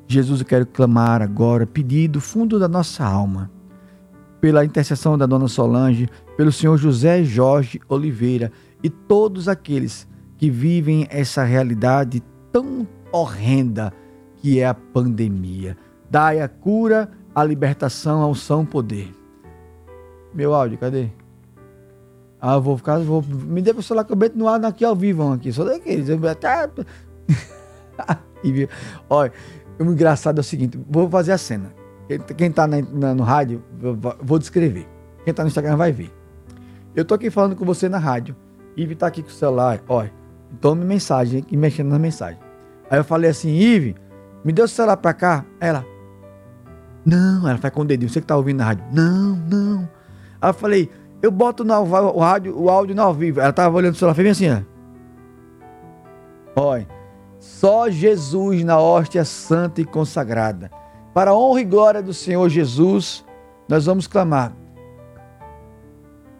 Jesus, 0.08 0.40
eu 0.40 0.46
quero 0.46 0.66
clamar 0.66 1.22
agora, 1.22 1.66
pedir 1.66 2.08
do 2.08 2.20
fundo 2.20 2.58
da 2.58 2.68
nossa 2.68 3.04
alma, 3.04 3.50
pela 4.42 4.64
intercessão 4.64 5.16
da 5.16 5.24
dona 5.24 5.46
Solange, 5.46 6.08
pelo 6.36 6.50
senhor 6.50 6.76
José 6.76 7.22
Jorge 7.22 7.80
Oliveira 7.88 8.50
e 8.82 8.90
todos 8.90 9.46
aqueles 9.46 10.08
que 10.36 10.50
vivem 10.50 11.06
essa 11.10 11.44
realidade 11.44 12.20
tão 12.50 12.84
horrenda 13.12 13.92
que 14.38 14.58
é 14.58 14.66
a 14.66 14.74
pandemia. 14.74 15.76
Dai 16.10 16.40
a 16.40 16.48
cura, 16.48 17.08
a 17.32 17.44
libertação, 17.44 18.20
ao 18.20 18.34
são 18.34 18.66
poder. 18.66 19.14
Meu 20.34 20.52
áudio, 20.52 20.76
cadê? 20.76 21.08
Ah, 22.40 22.54
eu 22.54 22.60
vou 22.60 22.76
ficar, 22.76 22.98
vou, 22.98 23.22
me 23.22 23.62
dê 23.62 23.70
o 23.70 23.80
celular 23.80 24.02
que 24.02 24.12
eu 24.12 24.16
meto 24.16 24.36
no 24.36 24.48
ar 24.48 24.64
aqui 24.64 24.84
ao 24.84 24.96
vivo 24.96 25.32
aqui, 25.32 25.52
só 25.52 25.62
daqueles. 25.62 26.08
Eu, 26.08 26.18
até... 26.28 26.68
Olha, 29.08 29.32
o 29.78 29.84
engraçado 29.84 30.38
é 30.38 30.40
o 30.40 30.44
seguinte, 30.44 30.76
vou 30.90 31.08
fazer 31.08 31.30
a 31.30 31.38
cena. 31.38 31.81
Quem, 32.36 32.50
tá 32.50 32.66
na, 32.66 33.14
no 33.14 33.22
rádio, 33.22 33.62
vou 34.20 34.38
descrever. 34.38 34.86
Quem 35.24 35.32
tá 35.32 35.42
no 35.42 35.48
Instagram 35.48 35.76
vai 35.76 35.92
ver. 35.92 36.12
Eu 36.94 37.04
tô 37.04 37.14
aqui 37.14 37.30
falando 37.30 37.56
com 37.56 37.64
você 37.64 37.88
na 37.88 37.98
rádio. 37.98 38.36
Ive 38.76 38.94
tá 38.94 39.06
aqui 39.06 39.22
com 39.22 39.28
o 39.28 39.32
celular, 39.32 39.80
olha, 39.88 40.12
tome 40.60 40.84
mensagem 40.84 41.44
e 41.50 41.56
mexendo 41.56 41.88
na 41.88 41.98
mensagem. 41.98 42.40
Aí 42.90 42.98
eu 42.98 43.04
falei 43.04 43.30
assim, 43.30 43.50
Ive, 43.50 43.94
me 44.44 44.52
dê 44.52 44.62
o 44.62 44.68
celular 44.68 44.96
pra 44.96 45.14
cá. 45.14 45.44
Ela, 45.60 45.84
não, 47.04 47.48
ela 47.48 47.58
faz 47.58 47.72
com 47.72 47.82
o 47.82 47.84
dedinho, 47.84 48.10
você 48.10 48.20
que 48.20 48.26
tá 48.26 48.36
ouvindo 48.36 48.58
na 48.58 48.64
rádio. 48.64 48.84
Não, 48.92 49.36
não. 49.36 49.88
Aí 50.40 50.50
eu 50.50 50.54
falei, 50.54 50.90
eu 51.22 51.30
boto 51.30 51.64
no, 51.64 51.74
o, 51.80 52.20
rádio, 52.20 52.58
o 52.58 52.68
áudio 52.68 52.94
no 52.94 53.02
ao 53.02 53.14
vivo. 53.14 53.40
Ela 53.40 53.52
tava 53.52 53.76
olhando 53.76 53.94
o 53.94 53.96
celular, 53.96 54.14
fez 54.14 54.30
assim, 54.30 54.50
ó. 54.50 54.60
Olha, 56.54 56.86
só 57.38 57.88
Jesus 57.88 58.62
na 58.64 58.78
hóstia 58.78 59.24
santa 59.24 59.80
e 59.80 59.84
consagrada. 59.84 60.70
Para 61.14 61.32
a 61.32 61.36
honra 61.36 61.60
e 61.60 61.64
glória 61.64 62.02
do 62.02 62.14
Senhor 62.14 62.48
Jesus, 62.48 63.24
nós 63.68 63.84
vamos 63.84 64.06
clamar. 64.06 64.56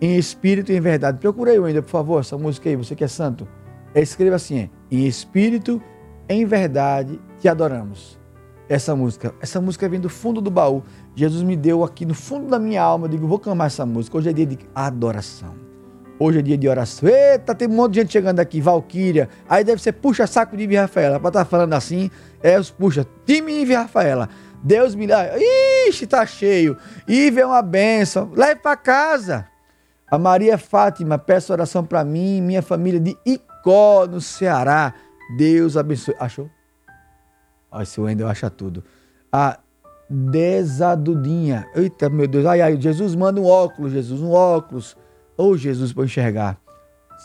Em 0.00 0.16
espírito 0.16 0.72
e 0.72 0.76
em 0.76 0.80
verdade. 0.80 1.18
Procura 1.18 1.50
aí 1.50 1.58
ainda, 1.58 1.82
por 1.82 1.90
favor, 1.90 2.20
essa 2.20 2.36
música 2.36 2.68
aí, 2.68 2.76
você 2.76 2.94
que 2.94 3.04
é 3.04 3.08
santo. 3.08 3.46
Escreva 3.94 4.36
assim: 4.36 4.70
em 4.90 5.06
espírito, 5.06 5.80
em 6.28 6.44
verdade, 6.44 7.20
te 7.38 7.48
adoramos 7.48 8.18
essa 8.68 8.96
música. 8.96 9.34
Essa 9.40 9.60
música 9.60 9.88
vem 9.88 10.00
do 10.00 10.08
fundo 10.08 10.40
do 10.40 10.50
baú. 10.50 10.82
Jesus 11.14 11.42
me 11.42 11.56
deu 11.56 11.84
aqui 11.84 12.06
no 12.06 12.14
fundo 12.14 12.48
da 12.48 12.58
minha 12.58 12.82
alma. 12.82 13.06
Eu 13.06 13.10
digo, 13.10 13.26
vou 13.26 13.38
clamar 13.38 13.66
essa 13.66 13.84
música. 13.84 14.16
Hoje 14.16 14.30
é 14.30 14.32
dia 14.32 14.46
de 14.46 14.58
adoração. 14.74 15.54
Hoje 16.18 16.38
é 16.38 16.42
dia 16.42 16.56
de 16.56 16.68
oração. 16.68 17.08
Eita, 17.08 17.54
tem 17.54 17.68
um 17.68 17.72
monte 17.72 17.94
de 17.94 18.00
gente 18.00 18.12
chegando 18.12 18.40
aqui. 18.40 18.60
Valquíria. 18.60 19.28
Aí 19.48 19.62
deve 19.62 19.82
ser 19.82 19.92
puxa-saco 19.92 20.56
de 20.56 20.62
Ivy 20.62 20.76
Rafaela. 20.76 21.20
Para 21.20 21.28
estar 21.28 21.44
tá 21.44 21.44
falando 21.44 21.74
assim, 21.74 22.10
é 22.42 22.58
os 22.58 22.70
puxa. 22.70 23.06
Time 23.26 23.60
Ivy 23.60 23.74
Rafaela. 23.74 24.28
Deus 24.62 24.94
me 24.94 25.06
dá. 25.06 25.30
Ixi, 25.88 26.06
tá 26.06 26.24
cheio. 26.24 26.76
Ivy 27.08 27.40
é 27.40 27.46
uma 27.46 27.62
benção. 27.62 28.30
Leve 28.34 28.60
para 28.60 28.76
casa. 28.76 29.46
A 30.10 30.18
Maria 30.18 30.58
Fátima, 30.58 31.18
peço 31.18 31.52
oração 31.52 31.84
para 31.84 32.04
mim, 32.04 32.40
minha 32.40 32.62
família 32.62 33.00
de 33.00 33.16
Icó, 33.24 34.06
no 34.06 34.20
Ceará. 34.20 34.94
Deus 35.36 35.76
abençoe. 35.76 36.14
Achou? 36.20 36.50
Olha, 37.70 37.82
esse 37.82 38.00
Wendel 38.00 38.28
acha 38.28 38.50
tudo. 38.50 38.84
A 39.32 39.58
desadudinha. 40.08 41.66
Eita, 41.74 42.10
meu 42.10 42.28
Deus. 42.28 42.44
Ai, 42.44 42.60
ai, 42.60 42.80
Jesus 42.80 43.14
manda 43.14 43.40
um 43.40 43.46
óculos, 43.46 43.92
Jesus, 43.92 44.20
um 44.20 44.30
óculos. 44.30 44.96
Ô, 45.36 45.44
oh, 45.44 45.56
Jesus, 45.56 45.92
para 45.92 46.04
enxergar. 46.04 46.58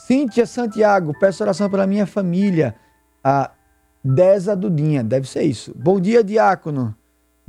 Cíntia 0.06 0.46
Santiago, 0.46 1.12
peço 1.20 1.42
oração 1.42 1.68
pela 1.68 1.86
minha 1.86 2.06
família. 2.06 2.74
A 3.22 3.50
desadudinha, 4.02 5.04
deve 5.04 5.28
ser 5.28 5.42
isso. 5.42 5.74
Bom 5.76 6.00
dia, 6.00 6.24
diácono. 6.24 6.96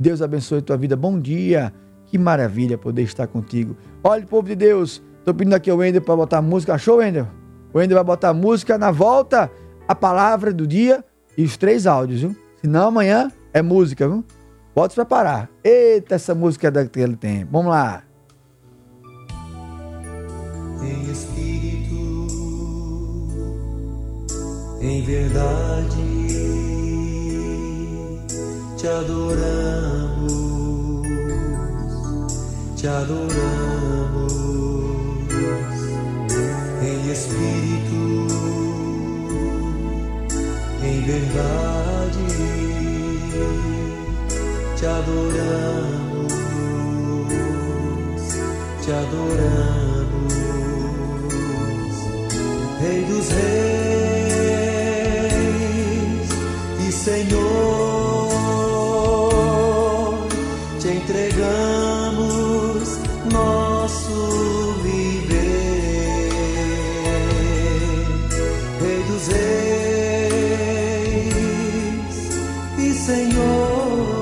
Deus 0.00 0.22
abençoe 0.22 0.62
tua 0.62 0.78
vida. 0.78 0.96
Bom 0.96 1.20
dia. 1.20 1.70
Que 2.06 2.16
maravilha 2.16 2.78
poder 2.78 3.02
estar 3.02 3.26
contigo. 3.26 3.76
Olha, 4.02 4.24
povo 4.24 4.48
de 4.48 4.56
Deus, 4.56 5.02
tô 5.24 5.34
pedindo 5.34 5.54
aqui 5.54 5.70
ao 5.70 5.76
Wendel 5.76 6.00
para 6.00 6.16
botar 6.16 6.40
música. 6.40 6.74
Achou, 6.74 6.96
Wendel? 6.96 7.28
O 7.72 7.78
Wendel 7.78 7.96
vai 7.96 8.04
botar 8.04 8.32
música 8.32 8.78
na 8.78 8.90
volta, 8.90 9.50
a 9.86 9.94
palavra 9.94 10.52
do 10.52 10.66
dia 10.66 11.04
e 11.36 11.44
os 11.44 11.56
três 11.56 11.86
áudios, 11.86 12.22
viu? 12.22 12.36
Senão 12.62 12.88
amanhã 12.88 13.30
é 13.52 13.60
música, 13.60 14.08
viu? 14.08 14.24
Pode 14.74 14.94
se 14.94 14.96
preparar. 14.96 15.50
Eita, 15.62 16.14
essa 16.14 16.34
música 16.34 16.68
é 16.68 16.70
daquele 16.70 17.14
tempo. 17.14 17.52
Vamos 17.52 17.70
lá. 17.70 18.02
Em 20.82 21.10
espírito, 21.12 22.26
em 24.80 25.04
verdade, 25.04 26.29
te 28.80 28.88
adoramos, 28.88 30.32
te 32.80 32.88
adoramos. 32.88 34.32
Em 36.82 37.10
espírito, 37.10 38.26
em 40.82 41.00
verdade 41.02 42.22
te 44.78 44.86
adoramos, 44.86 46.32
te 48.82 48.92
adoramos, 48.92 50.34
Rei 52.80 53.04
dos 53.04 53.28
Reis 53.28 54.09
e 72.80 72.94
Senhor, 72.94 74.19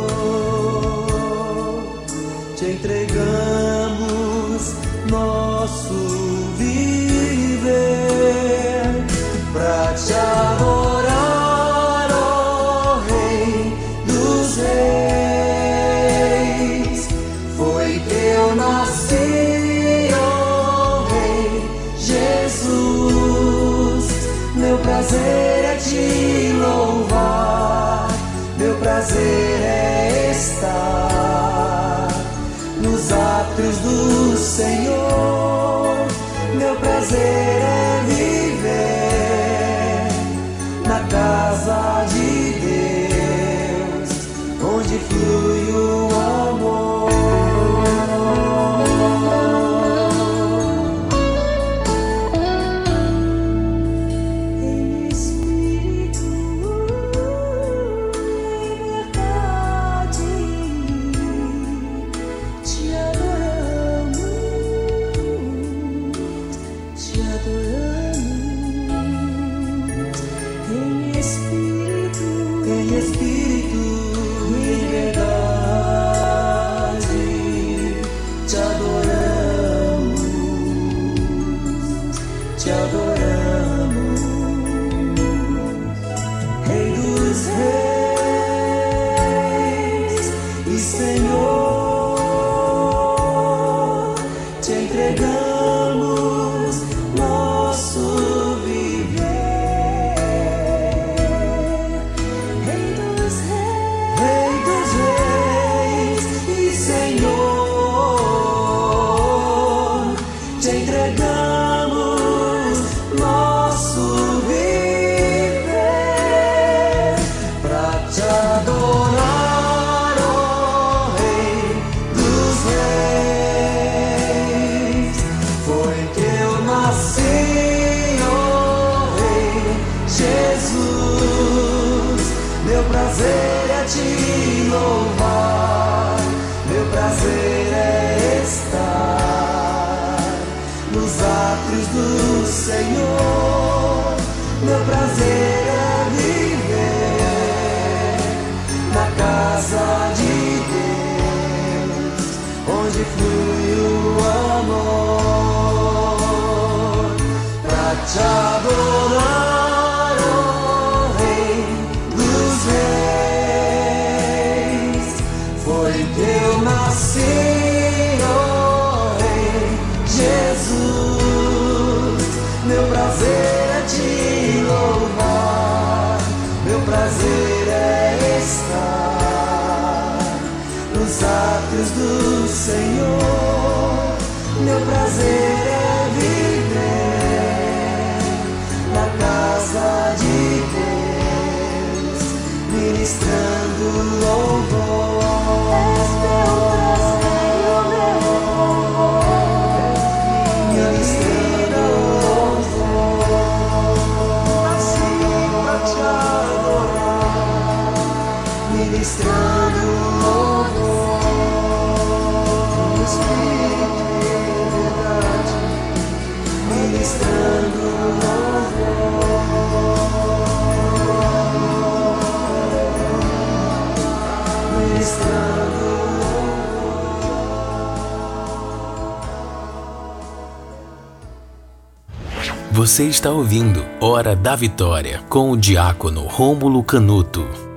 Você 232.72 233.04
está 233.04 233.30
ouvindo 233.30 233.84
Hora 234.00 234.34
da 234.34 234.56
Vitória 234.56 235.20
com 235.28 235.50
o 235.50 235.56
diácono 235.56 236.22
Rômulo 236.22 236.82
Canuto. 236.82 237.67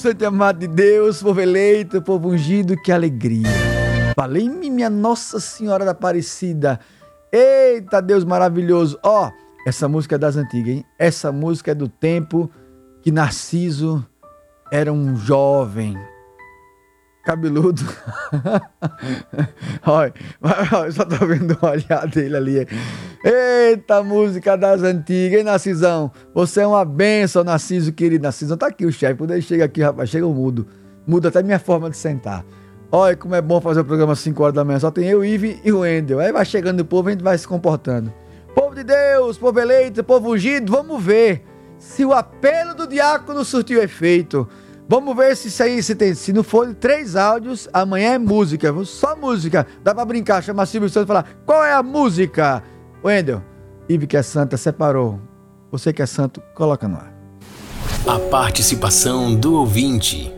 Santo 0.00 0.22
e 0.22 0.24
amado 0.24 0.60
de 0.60 0.66
Deus, 0.66 1.22
povo 1.22 1.42
eleito, 1.42 2.00
povo 2.00 2.30
ungido, 2.30 2.74
que 2.74 2.90
alegria. 2.90 3.46
Valei-me, 4.16 4.70
minha 4.70 4.88
Nossa 4.88 5.38
Senhora 5.38 5.84
da 5.84 5.90
Aparecida. 5.90 6.80
Eita, 7.30 8.00
Deus 8.00 8.24
maravilhoso. 8.24 8.98
Ó, 9.02 9.30
essa 9.66 9.86
música 9.88 10.14
é 10.14 10.18
das 10.18 10.38
antigas, 10.38 10.68
hein? 10.70 10.86
Essa 10.98 11.30
música 11.30 11.72
é 11.72 11.74
do 11.74 11.86
tempo 11.86 12.50
que 13.02 13.12
Narciso 13.12 14.02
era 14.72 14.90
um 14.90 15.14
jovem 15.16 15.94
cabeludo. 17.24 17.82
Olha, 19.86 20.14
eu 20.86 20.92
só 20.92 21.04
tô 21.04 21.26
vendo 21.26 21.58
o 21.60 21.66
olhar 21.66 22.06
dele 22.06 22.36
ali. 22.36 22.68
Eita, 23.24 24.02
música 24.02 24.56
das 24.56 24.82
antigas, 24.82 25.38
hein, 25.38 25.44
Narcisão? 25.44 26.10
Você 26.34 26.60
é 26.60 26.66
uma 26.66 26.84
benção, 26.84 27.44
Narciso, 27.44 27.92
querido. 27.92 28.24
Narcisão 28.24 28.56
tá 28.56 28.66
aqui 28.66 28.86
o 28.86 28.92
chefe. 28.92 29.16
Quando 29.16 29.32
ele 29.32 29.42
chega 29.42 29.64
aqui, 29.64 29.82
rapaz, 29.82 30.10
chega 30.10 30.26
o 30.26 30.34
mudo. 30.34 30.66
Muda 31.06 31.28
até 31.28 31.42
minha 31.42 31.58
forma 31.58 31.90
de 31.90 31.96
sentar. 31.96 32.44
Olha 32.92 33.16
como 33.16 33.34
é 33.34 33.40
bom 33.40 33.60
fazer 33.60 33.80
o 33.80 33.84
programa 33.84 34.14
às 34.14 34.18
5 34.20 34.42
horas 34.42 34.54
da 34.54 34.64
manhã. 34.64 34.80
Só 34.80 34.90
tem 34.90 35.06
eu, 35.06 35.24
Ive 35.24 35.60
e 35.64 35.70
o 35.70 35.80
Wendel. 35.80 36.18
Aí 36.18 36.32
vai 36.32 36.44
chegando 36.44 36.80
o 36.80 36.84
povo 36.84 37.08
a 37.08 37.12
gente 37.12 37.22
vai 37.22 37.38
se 37.38 37.46
comportando. 37.46 38.12
Povo 38.54 38.74
de 38.74 38.82
Deus, 38.82 39.38
povo 39.38 39.60
eleito, 39.60 40.02
povo 40.02 40.32
ungido, 40.32 40.72
vamos 40.72 41.00
ver 41.02 41.44
se 41.78 42.04
o 42.04 42.12
apelo 42.12 42.74
do 42.74 42.86
diácono 42.86 43.44
surtiu 43.44 43.80
efeito. 43.80 44.48
Vamos 44.90 45.14
ver 45.16 45.36
se 45.36 45.46
isso 45.46 45.62
aí, 45.62 45.80
se, 45.84 45.94
tem, 45.94 46.14
se 46.14 46.32
não 46.32 46.42
for 46.42 46.74
três 46.74 47.14
áudios, 47.14 47.68
amanhã 47.72 48.14
é 48.14 48.18
música, 48.18 48.74
só 48.84 49.14
música. 49.14 49.64
Dá 49.84 49.94
pra 49.94 50.04
brincar, 50.04 50.42
chamar 50.42 50.66
Silvio 50.66 50.88
Santos 50.88 51.04
e 51.04 51.06
falar, 51.06 51.26
qual 51.46 51.64
é 51.64 51.72
a 51.72 51.80
música? 51.80 52.60
Wendel, 53.04 53.40
Ive 53.88 54.08
que 54.08 54.16
é 54.16 54.22
santa, 54.22 54.56
separou. 54.56 55.20
Você 55.70 55.92
que 55.92 56.02
é 56.02 56.06
santo, 56.06 56.42
coloca 56.56 56.88
no 56.88 56.96
ar. 56.96 57.14
A 58.04 58.18
participação 58.18 59.32
do 59.32 59.60
ouvinte. 59.60 60.34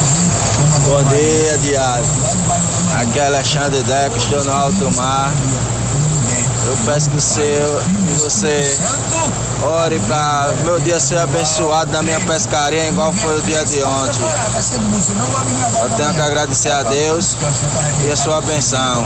Bom 0.00 1.04
dia, 1.08 1.56
Diário. 1.58 2.04
Aqui 3.00 3.16
é 3.20 3.26
Alexandre 3.26 3.80
Deco, 3.84 4.16
estou 4.16 4.42
no 4.42 4.50
alto 4.50 4.90
mar. 4.96 5.30
Eu 6.70 6.76
peço 6.86 7.10
que 7.10 7.16
você, 7.16 7.58
que 8.06 8.20
você 8.20 8.78
ore 9.64 9.98
para 10.06 10.54
meu 10.62 10.78
dia 10.78 11.00
ser 11.00 11.18
abençoado 11.18 11.90
na 11.90 12.00
minha 12.00 12.20
pescaria, 12.20 12.88
igual 12.88 13.12
foi 13.12 13.40
o 13.40 13.42
dia 13.42 13.64
de 13.64 13.82
ontem. 13.82 14.20
Eu 15.82 15.96
tenho 15.96 16.14
que 16.14 16.20
agradecer 16.20 16.70
a 16.70 16.84
Deus 16.84 17.34
e 18.06 18.12
a 18.12 18.14
sua 18.14 18.40
benção. 18.42 19.02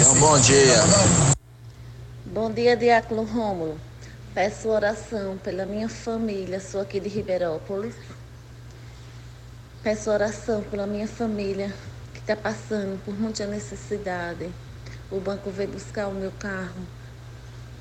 Então, 0.00 0.14
bom 0.16 0.36
dia. 0.40 0.82
Bom 2.34 2.50
dia, 2.50 2.76
Diácono 2.76 3.22
Rômulo. 3.22 3.78
Peço 4.34 4.68
oração 4.68 5.38
pela 5.44 5.64
minha 5.64 5.88
família, 5.88 6.58
sou 6.58 6.80
aqui 6.80 6.98
de 6.98 7.08
Ribeirópolis. 7.08 7.94
Peço 9.84 10.10
oração 10.10 10.64
pela 10.68 10.84
minha 10.84 11.06
família 11.06 11.72
que 12.12 12.18
está 12.18 12.34
passando 12.34 13.00
por 13.04 13.14
muita 13.14 13.46
necessidade. 13.46 14.50
O 15.10 15.20
banco 15.20 15.50
veio 15.50 15.70
buscar 15.70 16.08
o 16.08 16.12
meu 16.14 16.32
carro. 16.32 16.86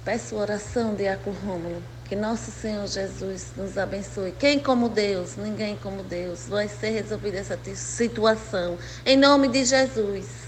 Peço 0.04 0.36
oração, 0.36 0.94
Diácono 0.94 1.36
Rômulo, 1.44 1.82
que 2.08 2.16
nosso 2.16 2.52
Senhor 2.52 2.86
Jesus 2.86 3.54
nos 3.58 3.76
abençoe. 3.76 4.32
Quem 4.32 4.60
como 4.60 4.88
Deus? 4.88 5.36
Ninguém 5.36 5.76
como 5.76 6.04
Deus. 6.04 6.48
Vai 6.48 6.68
ser 6.68 6.90
resolvida 6.90 7.38
essa 7.38 7.60
situação. 7.76 8.78
Em 9.04 9.18
nome 9.18 9.48
de 9.48 9.66
Jesus. 9.66 10.45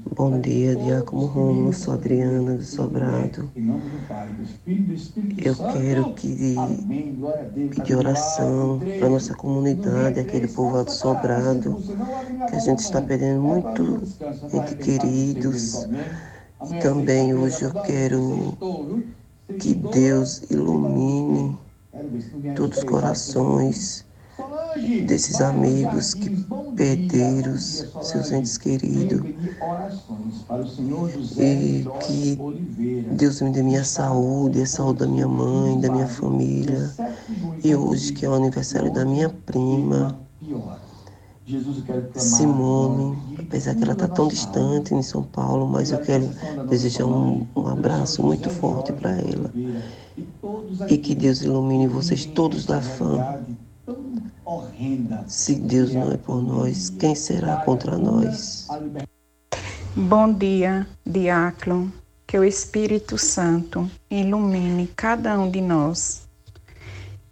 Bom 0.00 0.40
dia, 0.40 0.76
Diácono 0.76 1.26
Rômulo, 1.26 1.72
sou 1.72 1.94
Adriana 1.94 2.54
do 2.54 2.62
Sobrado. 2.62 3.50
Eu 5.36 5.56
quero 5.72 6.14
que 6.14 6.54
pedir 7.74 7.96
oração 7.96 8.80
para 8.96 9.08
nossa 9.08 9.34
comunidade, 9.34 10.20
aquele 10.20 10.46
povo 10.46 10.84
do 10.84 10.90
Sobrado, 10.92 11.82
que 12.48 12.54
a 12.54 12.60
gente 12.60 12.78
está 12.78 13.02
perdendo 13.02 13.42
muito 13.42 14.00
entre 14.54 14.76
queridos. 14.76 15.88
E 16.70 16.78
também 16.80 17.34
hoje 17.34 17.64
eu 17.64 17.72
quero 17.82 18.56
que 19.58 19.74
Deus 19.74 20.48
ilumine 20.48 21.58
todos 22.54 22.78
os 22.78 22.84
corações 22.84 24.06
desses 25.06 25.40
amigos 25.40 26.14
que 26.14 26.30
perderam 26.76 27.56
seus 27.58 28.32
entes 28.32 28.56
queridos 28.56 29.22
e 31.36 31.86
que 32.06 32.38
Deus 33.12 33.40
me 33.40 33.50
dê 33.50 33.62
minha 33.62 33.84
saúde, 33.84 34.62
a 34.62 34.66
saúde 34.66 35.00
da 35.00 35.06
minha 35.06 35.28
mãe, 35.28 35.80
da 35.80 35.90
minha 35.90 36.06
família. 36.06 36.90
E 37.62 37.74
hoje 37.74 38.12
que 38.12 38.24
é 38.24 38.28
o 38.28 38.34
aniversário 38.34 38.92
da 38.92 39.04
minha 39.04 39.28
prima, 39.28 40.18
Simone, 42.14 43.16
apesar 43.38 43.74
que 43.74 43.82
ela 43.82 43.92
está 43.92 44.06
tão 44.06 44.28
distante 44.28 44.94
em 44.94 45.02
São 45.02 45.22
Paulo, 45.22 45.66
mas 45.66 45.90
eu 45.90 45.98
quero 45.98 46.28
desejar 46.68 47.06
um, 47.06 47.46
um 47.56 47.66
abraço 47.66 48.22
muito 48.22 48.50
forte 48.50 48.92
para 48.92 49.12
ela. 49.12 49.50
E 50.90 50.98
que 50.98 51.14
Deus 51.14 51.40
ilumine 51.40 51.86
vocês 51.86 52.26
todos 52.26 52.66
da 52.66 52.82
fã. 52.82 53.40
Se 55.26 55.54
Deus 55.54 55.94
não 55.94 56.12
é 56.12 56.16
por 56.16 56.42
nós, 56.42 56.90
quem 56.90 57.14
será 57.14 57.56
contra 57.64 57.96
nós? 57.96 58.66
Bom 59.96 60.32
dia, 60.32 60.86
diácono. 61.04 61.92
Que 62.26 62.38
o 62.38 62.44
Espírito 62.44 63.16
Santo 63.16 63.90
ilumine 64.10 64.86
cada 64.94 65.38
um 65.38 65.50
de 65.50 65.62
nós. 65.62 66.28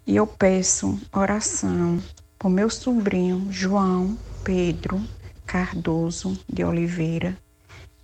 E 0.07 0.17
eu 0.17 0.27
peço 0.27 0.99
oração 1.13 1.99
por 2.39 2.49
meu 2.49 2.71
sobrinho 2.71 3.47
João 3.51 4.17
Pedro 4.43 5.03
Cardoso 5.47 6.39
de 6.49 6.65
Oliveira, 6.65 7.37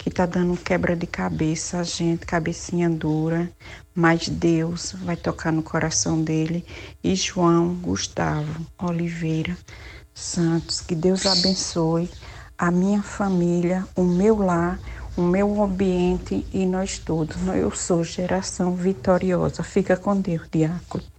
que 0.03 0.09
está 0.09 0.27
dando 0.27 0.57
quebra 0.57 0.97
de 0.97 1.07
cabeça, 1.07 1.79
a 1.79 1.85
gente, 1.85 2.27
cabecinha 2.27 2.91
dura, 2.91 3.49
mas 3.95 4.29
Deus 4.29 4.97
vai 5.05 5.17
tocar 5.17 5.53
no 5.53 5.63
coração 5.63 6.21
dele. 6.21 6.67
E 7.05 7.15
João 7.15 7.75
Gustavo 7.75 8.67
Oliveira 8.77 9.57
Santos, 10.13 10.81
que 10.81 10.97
Deus 10.97 11.25
abençoe 11.25 12.11
a 12.59 12.71
minha 12.71 13.01
família, 13.01 13.87
o 13.95 14.03
meu 14.03 14.39
lar, 14.39 14.81
o 15.17 15.23
meu 15.23 15.63
ambiente 15.63 16.45
e 16.53 16.67
nós 16.67 16.99
todos. 16.99 17.37
Eu 17.55 17.71
sou 17.71 18.03
geração 18.03 18.75
vitoriosa. 18.75 19.63
Fica 19.63 19.97
com 19.97 20.21
Deus, 20.21 20.49
diácono. 20.51 21.12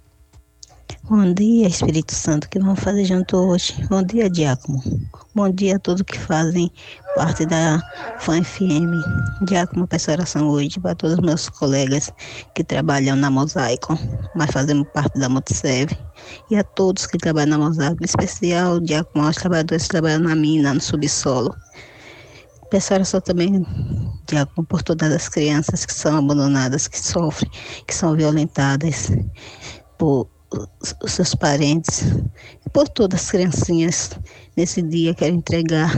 Bom 1.10 1.34
dia, 1.34 1.68
Espírito 1.68 2.16
Santo, 2.16 2.48
que 2.48 2.58
vamos 2.58 2.80
fazer 2.80 3.04
junto 3.04 3.36
hoje. 3.36 3.76
Bom 3.90 4.02
dia, 4.04 4.30
Diácono. 4.30 4.82
Bom 5.36 5.50
dia 5.50 5.76
a 5.76 5.80
todos 5.80 6.02
que 6.04 6.18
fazem 6.18 6.72
parte 7.18 7.46
da 7.46 7.78
FAM 8.20 8.42
FM. 8.42 9.04
Diácono, 9.46 9.86
peço 9.86 10.12
oração 10.12 10.48
hoje 10.48 10.80
para 10.80 10.96
todos 10.96 11.18
os 11.18 11.22
meus 11.22 11.50
colegas 11.50 12.10
que 12.56 12.64
trabalham 12.64 13.18
na 13.18 13.30
Mosaico, 13.30 14.00
mas 14.34 14.50
fazemos 14.52 14.88
parte 14.94 15.20
da 15.20 15.28
Motisev. 15.28 15.92
E 16.50 16.56
a 16.56 16.64
todos 16.64 17.06
que 17.06 17.18
trabalham 17.18 17.58
na 17.58 17.58
Mosaico, 17.58 18.02
em 18.02 18.06
especial, 18.06 18.80
Diácono, 18.80 19.26
aos 19.26 19.36
trabalhadores 19.36 19.84
que 19.84 19.90
trabalham 19.90 20.20
na 20.20 20.36
mina, 20.38 20.74
no 20.74 20.80
subsolo. 20.80 21.54
Peço 22.72 22.94
oração 22.94 23.20
também, 23.20 23.66
Diácono, 24.26 24.66
por 24.66 24.82
todas 24.82 25.12
as 25.12 25.28
crianças 25.28 25.86
que 25.86 25.94
são 25.94 26.18
abandonadas, 26.18 26.88
que 26.88 26.98
sofrem, 26.98 27.52
que 27.86 27.94
são 27.94 28.16
violentadas 28.16 29.12
por 29.98 30.30
os 31.04 31.12
seus 31.12 31.36
parentes 31.36 32.02
e 32.66 32.70
por 32.72 32.88
todas 32.88 33.22
as 33.22 33.32
criancinhas 33.32 34.12
nesse 34.56 34.82
dia 34.82 35.14
quero 35.14 35.36
entregar 35.36 35.92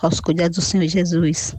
aos 0.00 0.20
cuidados 0.20 0.56
do 0.56 0.62
Senhor 0.62 0.86
Jesus, 0.86 1.54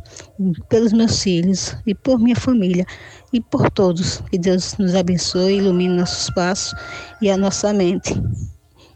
pelos 0.69 0.93
meus 0.93 1.21
filhos 1.21 1.75
e 1.85 1.93
por 1.93 2.19
minha 2.19 2.35
família 2.35 2.85
e 3.31 3.39
por 3.39 3.69
todos. 3.69 4.21
Que 4.31 4.37
Deus 4.37 4.75
nos 4.77 4.95
abençoe, 4.95 5.57
ilumine 5.57 5.95
nossos 5.95 6.29
passos 6.33 6.73
e 7.21 7.29
a 7.29 7.37
nossa 7.37 7.73
mente. 7.73 8.13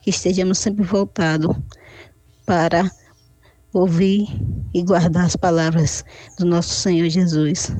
Que 0.01 0.09
estejamos 0.09 0.57
sempre 0.57 0.83
voltados 0.83 1.55
para 2.45 2.89
ouvir 3.73 4.27
e 4.73 4.83
guardar 4.83 5.25
as 5.25 5.35
palavras 5.35 6.03
do 6.37 6.45
nosso 6.45 6.73
Senhor 6.73 7.09
Jesus. 7.09 7.71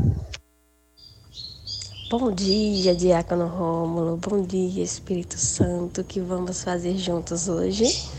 Bom 2.18 2.32
dia, 2.32 2.96
Diácono 2.96 3.46
Rômulo. 3.46 4.16
Bom 4.16 4.42
dia, 4.42 4.82
Espírito 4.82 5.38
Santo. 5.38 6.00
O 6.00 6.04
que 6.06 6.22
vamos 6.22 6.64
fazer 6.64 6.96
juntos 6.98 7.50
hoje? 7.50 8.10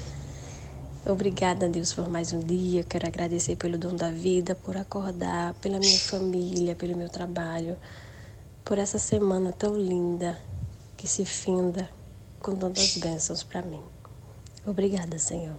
Obrigada, 1.07 1.67
Deus, 1.67 1.95
por 1.95 2.07
mais 2.07 2.31
um 2.31 2.41
dia. 2.41 2.85
Quero 2.85 3.07
agradecer 3.07 3.57
pelo 3.57 3.79
dom 3.79 3.97
da 3.97 4.11
vida, 4.11 4.55
por 4.55 4.77
acordar, 4.77 5.55
pela 5.63 5.79
minha 5.79 5.99
família, 5.99 6.75
pelo 6.75 6.95
meu 6.95 7.09
trabalho, 7.09 7.75
por 8.63 8.77
essa 8.77 8.99
semana 8.99 9.51
tão 9.51 9.75
linda 9.75 10.39
que 10.95 11.09
se 11.09 11.25
finda 11.25 11.89
com 12.39 12.55
tantas 12.55 12.99
bênçãos 12.99 13.43
para 13.43 13.63
mim. 13.63 13.81
Obrigada, 14.67 15.19
Senhor. 15.19 15.57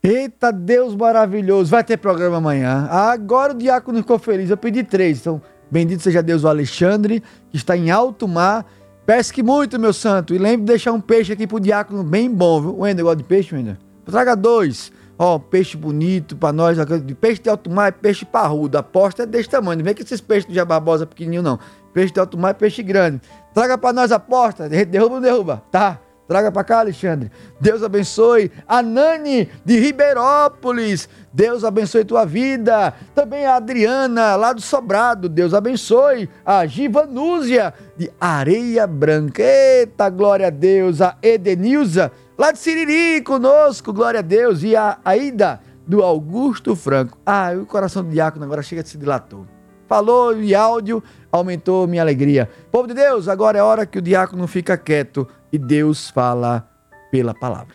Eita 0.00 0.52
Deus 0.52 0.94
maravilhoso, 0.94 1.72
vai 1.72 1.82
ter 1.82 1.96
programa 1.96 2.36
amanhã. 2.36 2.86
Agora 2.88 3.52
o 3.52 3.58
diácono 3.58 3.98
ficou 3.98 4.18
feliz, 4.18 4.48
eu 4.48 4.56
pedi 4.56 4.84
três, 4.84 5.18
então 5.18 5.42
Bendito 5.70 6.02
seja 6.02 6.22
Deus 6.22 6.44
o 6.44 6.48
Alexandre, 6.48 7.22
que 7.50 7.56
está 7.56 7.76
em 7.76 7.90
alto 7.90 8.26
mar. 8.26 8.66
Pesque 9.06 9.42
muito, 9.42 9.78
meu 9.78 9.92
santo. 9.92 10.34
E 10.34 10.38
lembre 10.38 10.60
de 10.60 10.66
deixar 10.66 10.92
um 10.92 11.00
peixe 11.00 11.32
aqui 11.32 11.46
pro 11.46 11.60
diácono 11.60 12.02
bem 12.02 12.30
bom, 12.30 12.60
viu? 12.60 12.78
Wender 12.80 13.04
gosta 13.04 13.16
de 13.16 13.24
peixe, 13.24 13.54
Wender? 13.54 13.76
Traga 14.04 14.34
dois. 14.34 14.92
Ó, 15.18 15.38
peixe 15.38 15.76
bonito 15.76 16.36
pra 16.36 16.52
nós. 16.52 16.78
Peixe 17.20 17.42
de 17.42 17.50
alto 17.50 17.70
mar 17.70 17.88
é 17.88 17.90
peixe 17.90 18.24
parrudo. 18.24 18.76
A 18.76 18.80
aposta 18.80 19.24
é 19.24 19.26
desse 19.26 19.48
tamanho. 19.48 19.78
Não 19.78 19.84
vem 19.84 19.94
que 19.94 20.02
esses 20.02 20.20
peixes 20.20 20.46
do 20.48 20.54
Jabarbosa 20.54 21.06
pequenininho, 21.06 21.42
não. 21.42 21.58
Peixe 21.92 22.12
de 22.12 22.20
alto 22.20 22.38
mar 22.38 22.50
é 22.50 22.54
peixe 22.54 22.82
grande. 22.82 23.20
Traga 23.52 23.76
pra 23.76 23.92
nós 23.92 24.12
a 24.12 24.16
aposta. 24.16 24.68
Derruba 24.68 25.14
ou 25.14 25.20
não 25.20 25.20
derruba? 25.20 25.62
Tá. 25.70 26.00
Traga 26.30 26.52
para 26.52 26.62
cá, 26.62 26.78
Alexandre. 26.78 27.28
Deus 27.60 27.82
abençoe 27.82 28.52
a 28.64 28.80
Nani 28.80 29.48
de 29.64 29.80
Ribeirópolis. 29.80 31.08
Deus 31.32 31.64
abençoe 31.64 32.04
tua 32.04 32.24
vida. 32.24 32.94
Também 33.16 33.46
a 33.46 33.56
Adriana, 33.56 34.36
lá 34.36 34.52
do 34.52 34.60
Sobrado. 34.60 35.28
Deus 35.28 35.52
abençoe. 35.52 36.30
A 36.46 36.64
Givanúzia 36.66 37.74
de 37.96 38.12
Areia 38.20 38.86
Branca. 38.86 39.42
Eita, 39.42 40.08
glória 40.08 40.46
a 40.46 40.50
Deus. 40.50 41.00
A 41.00 41.16
Edenilza, 41.20 42.12
lá 42.38 42.52
de 42.52 42.60
Siriri, 42.60 43.22
conosco. 43.22 43.92
Glória 43.92 44.20
a 44.20 44.22
Deus. 44.22 44.62
E 44.62 44.76
a 44.76 44.98
Aida 45.04 45.60
do 45.84 46.00
Augusto 46.00 46.76
Franco. 46.76 47.18
Ah, 47.26 47.50
o 47.60 47.66
coração 47.66 48.04
do 48.04 48.10
diácono 48.10 48.44
agora 48.44 48.62
chega 48.62 48.84
de 48.84 48.88
se 48.88 48.96
dilatou. 48.96 49.48
Falou 49.88 50.40
e 50.40 50.54
áudio, 50.54 51.02
aumentou 51.32 51.88
minha 51.88 52.00
alegria. 52.00 52.48
Povo 52.70 52.86
de 52.86 52.94
Deus, 52.94 53.26
agora 53.26 53.58
é 53.58 53.62
hora 53.64 53.84
que 53.84 53.98
o 53.98 54.02
diácono 54.02 54.46
fica 54.46 54.76
quieto 54.76 55.26
e 55.52 55.58
Deus 55.58 56.10
fala 56.10 56.68
pela 57.10 57.34
palavra. 57.34 57.74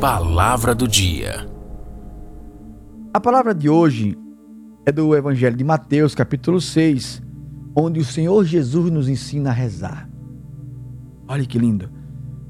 Palavra 0.00 0.74
do 0.74 0.88
dia. 0.88 1.46
A 3.12 3.20
palavra 3.20 3.54
de 3.54 3.68
hoje 3.68 4.18
é 4.86 4.92
do 4.92 5.14
Evangelho 5.14 5.56
de 5.56 5.64
Mateus, 5.64 6.14
capítulo 6.14 6.60
6, 6.60 7.22
onde 7.74 8.00
o 8.00 8.04
Senhor 8.04 8.44
Jesus 8.44 8.90
nos 8.90 9.08
ensina 9.08 9.50
a 9.50 9.52
rezar. 9.52 10.08
Olha 11.26 11.44
que 11.46 11.58
lindo. 11.58 11.90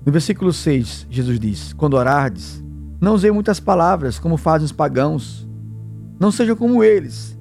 No 0.05 0.13
versículo 0.13 0.53
6, 0.53 1.07
Jesus 1.09 1.39
diz: 1.39 1.73
Quando 1.73 1.95
orardes, 1.95 2.63
não 3.01 3.15
usei 3.15 3.31
muitas 3.31 3.61
palavras, 3.61 4.19
como 4.19 4.37
fazem 4.37 4.65
os 4.65 4.73
pagãos. 4.73 5.49
Não 6.19 6.31
sejam 6.31 6.57
como 6.57 6.83
eles. 6.83 7.39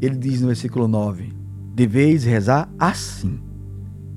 Ele 0.00 0.16
diz 0.16 0.40
no 0.40 0.48
versículo 0.48 0.88
9: 0.88 1.32
Deveis 1.74 2.24
rezar 2.24 2.68
assim: 2.78 3.40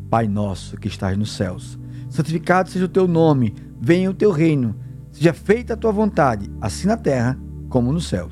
Pai 0.10 0.28
nosso 0.28 0.78
que 0.78 0.88
estás 0.88 1.18
nos 1.18 1.36
céus, 1.36 1.78
santificado 2.18 2.70
seja 2.70 2.86
o 2.86 2.90
teu 2.90 3.08
nome, 3.08 3.54
venha 3.80 4.10
o 4.10 4.14
teu 4.14 4.32
reino, 4.32 4.76
seja 5.12 5.34
feita 5.34 5.74
a 5.74 5.78
tua 5.78 5.92
vontade, 5.92 6.52
assim 6.60 6.88
na 6.88 6.98
terra 6.98 7.40
como 7.70 7.92
no 7.92 8.02
céu. 8.02 8.30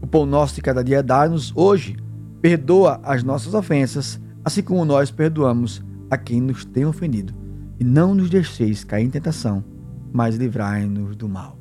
O 0.00 0.06
pão 0.06 0.26
nosso 0.26 0.56
de 0.56 0.62
cada 0.62 0.82
dia 0.82 1.02
dá-nos 1.02 1.52
hoje, 1.56 1.96
perdoa 2.40 3.00
as 3.02 3.22
nossas 3.22 3.54
ofensas, 3.54 4.20
assim 4.44 4.62
como 4.62 4.84
nós 4.84 5.10
perdoamos 5.10 5.82
a 6.10 6.16
quem 6.16 6.40
nos 6.40 6.64
tem 6.64 6.84
ofendido. 6.84 7.32
E 7.78 7.84
não 7.84 8.14
nos 8.14 8.28
deixeis 8.28 8.82
cair 8.82 9.04
em 9.04 9.10
tentação, 9.10 9.64
mas 10.12 10.36
livrai-nos 10.36 11.14
do 11.14 11.28
mal. 11.28 11.56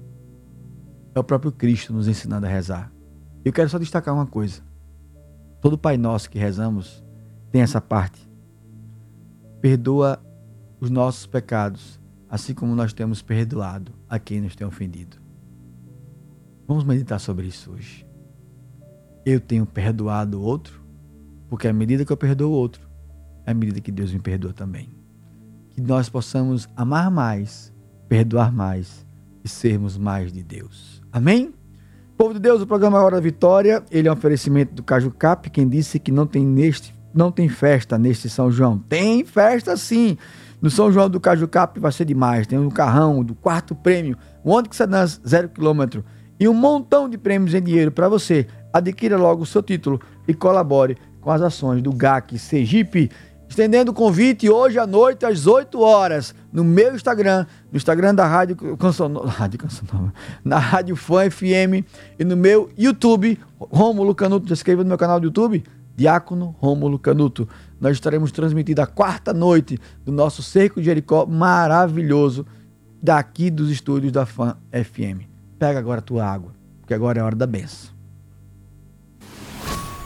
É 1.13 1.19
o 1.19 1.23
próprio 1.23 1.51
Cristo 1.51 1.93
nos 1.93 2.07
ensinando 2.07 2.45
a 2.45 2.49
rezar. 2.49 2.91
Eu 3.45 3.53
quero 3.53 3.69
só 3.69 3.78
destacar 3.78 4.13
uma 4.13 4.25
coisa. 4.25 4.61
Todo 5.61 5.78
Pai 5.78 5.97
Nosso 5.97 6.30
que 6.30 6.39
rezamos 6.39 7.03
tem 7.51 7.61
essa 7.61 7.82
parte. 7.82 8.28
Perdoa 9.61 10.19
os 10.80 10.89
nossos 10.89 11.25
pecados, 11.25 11.99
assim 12.30 12.53
como 12.53 12.75
nós 12.75 12.93
temos 12.93 13.21
perdoado 13.21 13.91
a 14.09 14.19
quem 14.19 14.41
nos 14.41 14.55
tem 14.55 14.65
ofendido. 14.65 15.17
Vamos 16.67 16.84
meditar 16.84 17.19
sobre 17.19 17.47
isso 17.47 17.71
hoje. 17.71 18.05
Eu 19.25 19.39
tenho 19.39 19.65
perdoado 19.65 20.39
o 20.39 20.43
outro, 20.43 20.82
porque 21.49 21.67
à 21.67 21.73
medida 21.73 22.05
que 22.05 22.11
eu 22.11 22.17
perdoo 22.17 22.51
o 22.51 22.55
outro, 22.55 22.88
é 23.45 23.51
a 23.51 23.53
medida 23.53 23.80
que 23.80 23.91
Deus 23.91 24.11
me 24.11 24.19
perdoa 24.19 24.53
também. 24.53 24.89
Que 25.69 25.82
nós 25.82 26.09
possamos 26.09 26.67
amar 26.75 27.09
mais, 27.09 27.73
perdoar 28.09 28.51
mais 28.51 29.05
e 29.43 29.49
sermos 29.49 29.97
mais 29.97 30.32
de 30.32 30.43
Deus. 30.43 31.01
Amém? 31.11 31.53
Povo 32.17 32.34
de 32.34 32.39
Deus, 32.39 32.61
o 32.61 32.67
programa 32.67 33.01
Hora 33.01 33.15
da 33.15 33.21
Vitória, 33.21 33.84
ele 33.91 34.07
é 34.07 34.11
um 34.11 34.13
oferecimento 34.13 34.73
do 34.73 34.84
Caju 34.84 35.11
Cap, 35.11 35.49
quem 35.49 35.69
disse 35.69 35.99
que 35.99 36.11
não 36.11 36.25
tem 36.25 36.45
neste 36.45 36.97
não 37.13 37.32
tem 37.32 37.49
festa 37.49 37.97
neste 37.97 38.30
São 38.30 38.51
João. 38.51 38.78
Tem 38.78 39.25
festa 39.25 39.75
sim. 39.75 40.17
No 40.62 40.72
São 40.72 40.91
João 40.91 41.10
do 41.10 41.20
Cajucap 41.20 41.80
vai 41.80 41.91
ser 41.91 42.05
demais. 42.05 42.47
Tem 42.47 42.58
um 42.58 42.70
carrão 42.70 43.24
do 43.24 43.36
quarto 43.36 43.76
prêmio, 43.76 44.18
um 44.43 44.51
Onix 44.51 44.78
Sedan 44.78 45.05
zero 45.05 45.49
quilômetro 45.49 46.03
e 46.39 46.47
um 46.47 46.53
montão 46.53 47.10
de 47.10 47.18
prêmios 47.18 47.53
em 47.53 47.62
dinheiro 47.62 47.91
para 47.91 48.10
você. 48.10 48.47
Adquira 48.74 49.18
logo 49.18 49.43
o 49.43 49.45
seu 49.45 49.62
título 49.62 49.99
e 50.28 50.34
colabore 50.34 50.97
com 51.22 51.32
as 51.32 51.41
ações 51.41 51.82
do 51.82 51.91
GAC 51.91 52.38
Sergipe. 52.39 53.12
Estendendo 53.49 53.91
o 53.91 53.93
convite 53.93 54.49
hoje 54.49 54.78
à 54.78 54.86
noite 54.86 55.26
às 55.26 55.47
8 55.47 55.80
horas 55.80 56.36
no 56.51 56.66
meu 56.66 56.93
Instagram, 56.93 57.45
no 57.72 57.78
Instagram 57.78 58.14
da 58.14 58.28
Rádio 58.28 58.58
Canção 58.78 59.08
Nova, 59.08 59.30
Rádio 59.32 59.60
na 60.43 60.58
Rádio 60.58 60.95
Fã 60.95 61.30
FM 61.30 61.86
e 62.20 62.26
no 62.26 62.36
meu 62.36 62.70
YouTube, 62.78 63.39
Rômulo 63.58 64.14
Canuto. 64.14 64.47
Já 64.47 64.53
inscreva 64.53 64.84
no 64.84 64.89
meu 64.89 64.97
canal 64.97 65.20
do 65.20 65.28
YouTube, 65.28 65.64
Diácono 65.98 66.56
Rômulo 66.60 67.00
Canuto. 67.00 67.50
Nós 67.82 67.93
estaremos 67.93 68.32
transmitindo 68.32 68.82
a 68.84 68.88
quarta 68.88 69.34
noite 69.34 69.80
do 70.06 70.12
nosso 70.12 70.43
Cerco 70.43 70.80
de 70.80 70.86
Jericó 70.86 71.26
maravilhoso 71.26 72.45
daqui 73.02 73.50
dos 73.50 73.72
estúdios 73.72 74.12
da 74.12 74.24
Fã 74.24 74.56
FM. 74.72 75.26
Pega 75.58 75.80
agora 75.80 76.00
a 76.00 76.04
tua 76.04 76.24
água, 76.24 76.54
porque 76.80 76.93
agora 76.93 77.20
é 77.20 77.24
hora 77.24 77.36
da 77.36 77.48
benção. 77.48 77.89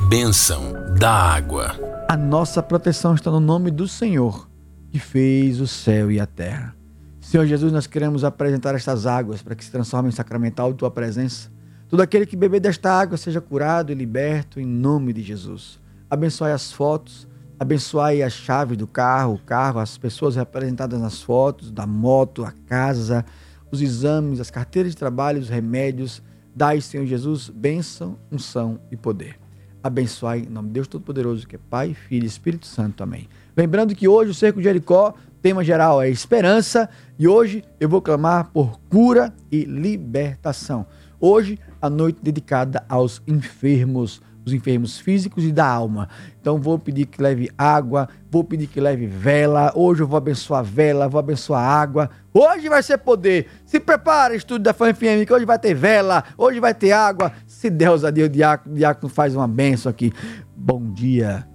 Bênção 0.07 0.73
da 0.97 1.11
água. 1.11 1.75
A 2.07 2.15
nossa 2.15 2.63
proteção 2.63 3.13
está 3.13 3.29
no 3.29 3.41
nome 3.41 3.69
do 3.69 3.87
Senhor, 3.87 4.49
que 4.89 4.99
fez 4.99 5.59
o 5.59 5.67
céu 5.67 6.09
e 6.09 6.19
a 6.19 6.25
terra. 6.25 6.73
Senhor 7.19 7.45
Jesus, 7.45 7.71
nós 7.71 7.85
queremos 7.85 8.23
apresentar 8.23 8.75
estas 8.75 9.05
águas 9.05 9.41
para 9.41 9.55
que 9.55 9.63
se 9.63 9.71
transformem 9.71 10.09
em 10.09 10.15
sacramental 10.15 10.71
de 10.71 10.79
tua 10.79 10.89
presença. 10.89 11.49
Todo 11.89 11.99
aquele 11.99 12.25
que 12.25 12.37
beber 12.37 12.61
desta 12.61 12.91
água 12.91 13.17
seja 13.17 13.41
curado 13.41 13.91
e 13.91 13.95
liberto 13.95 14.59
em 14.59 14.65
nome 14.65 15.11
de 15.11 15.21
Jesus. 15.21 15.80
Abençoe 16.11 16.51
as 16.51 16.71
fotos, 16.71 17.27
abençoe 17.57 18.21
as 18.21 18.33
chaves 18.33 18.77
do 18.77 18.85
carro, 18.85 19.33
o 19.33 19.39
carro, 19.39 19.79
as 19.79 19.97
pessoas 19.97 20.35
representadas 20.35 21.01
nas 21.01 21.23
fotos, 21.23 21.71
da 21.71 21.87
moto, 21.87 22.43
a 22.43 22.51
casa, 22.67 23.25
os 23.71 23.81
exames, 23.81 24.39
as 24.39 24.51
carteiras 24.51 24.91
de 24.91 24.97
trabalho, 24.97 25.39
os 25.39 25.49
remédios. 25.49 26.21
Dai, 26.53 26.81
Senhor 26.81 27.07
Jesus, 27.07 27.49
bênção, 27.49 28.19
unção 28.29 28.79
e 28.91 28.97
poder 28.97 29.41
abençoai 29.83 30.39
em 30.39 30.49
nome 30.49 30.67
de 30.67 30.75
Deus 30.75 30.87
Todo-Poderoso, 30.87 31.47
que 31.47 31.55
é 31.55 31.59
Pai, 31.69 31.93
Filho 31.93 32.23
e 32.23 32.27
Espírito 32.27 32.67
Santo. 32.67 33.03
Amém. 33.03 33.27
Lembrando 33.55 33.95
que 33.95 34.07
hoje 34.07 34.31
o 34.31 34.33
Cerco 34.33 34.59
de 34.59 34.65
Jericó, 34.65 35.13
tema 35.41 35.63
geral 35.63 36.01
é 36.01 36.09
esperança, 36.09 36.89
e 37.17 37.27
hoje 37.27 37.63
eu 37.79 37.89
vou 37.89 38.01
clamar 38.01 38.51
por 38.51 38.79
cura 38.89 39.33
e 39.51 39.63
libertação. 39.65 40.85
Hoje, 41.19 41.59
a 41.81 41.89
noite 41.89 42.19
dedicada 42.21 42.83
aos 42.87 43.21
enfermos, 43.27 44.21
os 44.45 44.53
enfermos 44.53 44.99
físicos 44.99 45.43
e 45.43 45.51
da 45.51 45.65
alma. 45.65 46.09
Então 46.39 46.59
vou 46.59 46.79
pedir 46.79 47.05
que 47.05 47.21
leve 47.21 47.49
água, 47.57 48.09
vou 48.29 48.43
pedir 48.43 48.67
que 48.67 48.79
leve 48.79 49.05
vela. 49.05 49.71
Hoje 49.75 50.01
eu 50.01 50.07
vou 50.07 50.17
abençoar 50.17 50.63
vela, 50.63 51.07
vou 51.07 51.19
abençoar 51.19 51.63
água. 51.63 52.09
Hoje 52.33 52.67
vai 52.67 52.81
ser 52.81 52.97
poder. 52.97 53.47
Se 53.65 53.79
prepara, 53.79 54.35
estúdio 54.35 54.63
da 54.63 54.73
FANFM, 54.73 55.25
que 55.25 55.33
hoje 55.33 55.45
vai 55.45 55.59
ter 55.59 55.73
vela, 55.73 56.23
hoje 56.37 56.59
vai 56.59 56.73
ter 56.73 56.91
água. 56.91 57.31
Se 57.45 57.69
Deus 57.69 58.03
a 58.03 58.09
Deus, 58.09 58.29
o 58.29 58.31
diácono, 58.31 58.73
o 58.73 58.77
diácono 58.77 59.09
faz 59.09 59.35
uma 59.35 59.47
benção 59.47 59.89
aqui. 59.89 60.11
Bom 60.55 60.91
dia, 60.91 61.47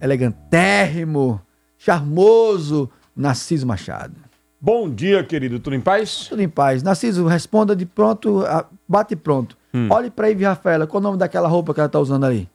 elegantérrimo, 0.00 1.40
charmoso, 1.76 2.90
Narciso 3.14 3.66
Machado. 3.66 4.14
Bom 4.60 4.90
dia, 4.90 5.24
querido. 5.24 5.58
Tudo 5.60 5.76
em 5.76 5.80
paz? 5.80 6.26
Tudo 6.28 6.42
em 6.42 6.48
paz. 6.48 6.82
Narciso, 6.82 7.26
responda 7.26 7.74
de 7.74 7.86
pronto, 7.86 8.44
bate 8.88 9.16
pronto. 9.16 9.57
Hum. 9.72 9.88
Olhe 9.90 10.10
pra 10.10 10.28
Ivy 10.30 10.44
Rafaela, 10.44 10.86
qual 10.86 11.00
o 11.00 11.04
nome 11.04 11.18
daquela 11.18 11.48
roupa 11.48 11.74
que 11.74 11.80
ela 11.80 11.88
tá 11.88 11.98
usando 12.00 12.24
ali? 12.24 12.48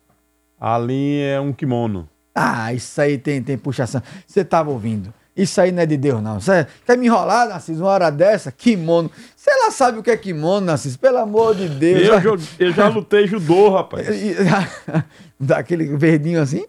Ali 0.60 1.20
é 1.22 1.40
um 1.40 1.52
kimono. 1.54 2.10
Ah, 2.34 2.74
isso 2.74 3.00
aí 3.00 3.18
tem, 3.18 3.42
tem 3.44 3.58
puxação. 3.58 4.02
Você 4.26 4.44
tava 4.44 4.72
ouvindo. 4.72 5.14
Isso 5.36 5.60
aí 5.60 5.72
não 5.72 5.82
é 5.82 5.86
de 5.86 5.98
Deus, 5.98 6.22
não. 6.22 6.38
Quer 6.86 6.96
me 6.98 7.08
enrolar, 7.08 7.48
Narciso, 7.50 7.84
uma 7.84 7.90
hora 7.90 8.12
dessa? 8.12 8.52
Kimono. 8.52 9.10
Você 9.36 9.50
lá 9.52 9.72
sabe 9.72 9.98
o 9.98 10.04
que 10.04 10.12
é 10.12 10.18
kimono, 10.18 10.66
Narciso? 10.68 10.98
Pelo 11.00 11.18
amor 11.18 11.56
de 11.56 11.68
Deus. 11.70 12.24
Eu, 12.24 12.38
jo- 12.38 12.48
eu 12.60 12.72
já 12.72 12.88
lutei 12.88 13.26
judô, 13.28 13.70
rapaz. 13.72 14.08
Daquele 15.40 15.96
verdinho 15.98 16.42
assim? 16.42 16.66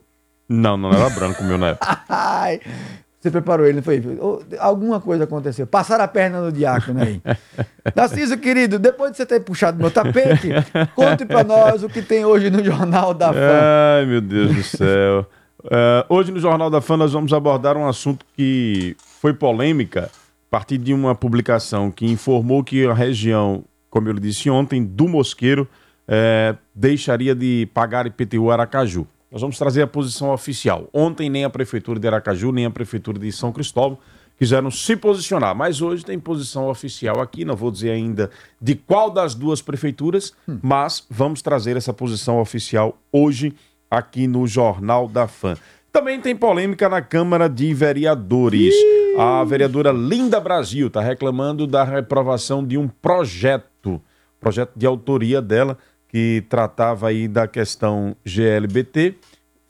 Não, 0.49 0.77
não 0.77 0.93
era 0.93 1.09
branco 1.11 1.43
meu 1.45 1.57
na 1.59 1.69
época. 1.77 2.01
Ai, 2.09 2.61
você 3.25 3.31
preparou 3.31 3.65
ele, 3.65 3.77
não 3.77 3.83
foi? 3.83 4.03
Alguma 4.59 5.01
coisa 5.01 5.25
aconteceu. 5.25 5.67
Passaram 5.67 6.05
a 6.05 6.09
perna 6.09 6.43
no 6.43 6.53
diácono 6.53 7.01
aí. 7.03 7.23
Narciso, 7.97 8.37
querido, 8.37 8.79
depois 8.79 9.13
de 9.13 9.17
você 9.17 9.25
ter 9.25 9.41
puxado 9.41 9.79
meu 9.79 9.91
tapete, 9.91 10.51
conte 10.95 11.25
pra 11.25 11.43
nós 11.43 11.83
o 11.83 11.89
que 11.89 12.03
tem 12.03 12.23
hoje 12.23 12.51
no 12.51 12.63
Jornal 12.63 13.15
da 13.15 13.33
Fã. 13.33 13.39
Ai, 13.99 14.05
meu 14.05 14.21
Deus 14.21 14.55
do 14.55 14.63
céu. 14.63 15.27
É, 15.71 16.05
hoje 16.11 16.31
no 16.31 16.39
Jornal 16.39 16.69
da 16.69 16.83
Fã 16.83 16.99
nós 16.99 17.15
vamos 17.15 17.33
abordar 17.33 17.79
um 17.79 17.89
assunto 17.89 18.27
que 18.37 18.95
foi 19.23 19.33
polêmica 19.33 20.11
a 20.13 20.51
partir 20.51 20.77
de 20.77 20.93
uma 20.93 21.15
publicação 21.15 21.91
que 21.91 22.05
informou 22.05 22.63
que 22.63 22.87
a 22.87 22.93
região, 22.93 23.65
como 23.89 24.07
eu 24.07 24.15
disse 24.15 24.51
ontem, 24.51 24.85
do 24.85 25.09
Mosqueiro, 25.09 25.67
é, 26.07 26.55
deixaria 26.75 27.35
de 27.35 27.71
pagar 27.73 28.07
IPTU 28.07 28.51
Aracaju. 28.51 29.07
Nós 29.35 29.41
vamos 29.41 29.59
trazer 29.59 29.83
a 29.83 29.87
posição 29.89 30.31
oficial. 30.31 30.89
Ontem 30.93 31.29
nem 31.29 31.45
a 31.45 31.51
Prefeitura 31.51 31.99
de 31.99 32.07
Aracaju, 32.07 32.53
nem 32.53 32.67
a 32.67 32.71
Prefeitura 32.71 33.19
de 33.19 33.33
São 33.33 33.51
Cristóvão 33.51 33.99
quiseram 34.39 34.71
se 34.71 34.95
posicionar, 34.95 35.57
mas 35.57 35.83
hoje 35.83 36.05
tem 36.05 36.21
posição 36.21 36.69
oficial 36.69 37.21
aqui, 37.21 37.45
não 37.45 37.57
vou 37.57 37.73
dizer 37.73 37.91
ainda 37.91 38.31
de 38.63 38.77
qual 38.77 39.11
das 39.11 39.35
duas 39.35 39.61
prefeituras, 39.61 40.33
mas 40.63 41.05
vamos 41.11 41.43
trazer 41.43 41.77
essa 41.77 41.93
posição 41.93 42.39
oficial 42.41 42.97
hoje 43.11 43.53
aqui 43.91 44.29
no 44.29 44.47
Jornal 44.47 45.09
da 45.09 45.27
Fã. 45.27 45.57
Também 45.91 46.21
tem 46.21 46.37
polêmica 46.37 46.89
na 46.89 47.03
Câmara 47.03 47.49
de 47.49 47.75
Vereadores. 47.75 48.73
A 49.19 49.43
vereadora 49.43 49.91
Linda 49.91 50.39
Brasil 50.39 50.87
está 50.87 51.01
reclamando 51.01 51.67
da 51.67 51.83
reprovação 51.83 52.65
de 52.65 52.79
um 52.79 52.87
projeto, 52.87 54.01
projeto 54.39 54.73
de 54.77 54.87
autoria 54.87 55.43
dela, 55.43 55.77
que 56.15 56.45
tratava 56.49 57.09
aí 57.09 57.27
da 57.27 57.49
questão 57.49 58.15
GLBT, 58.25 59.17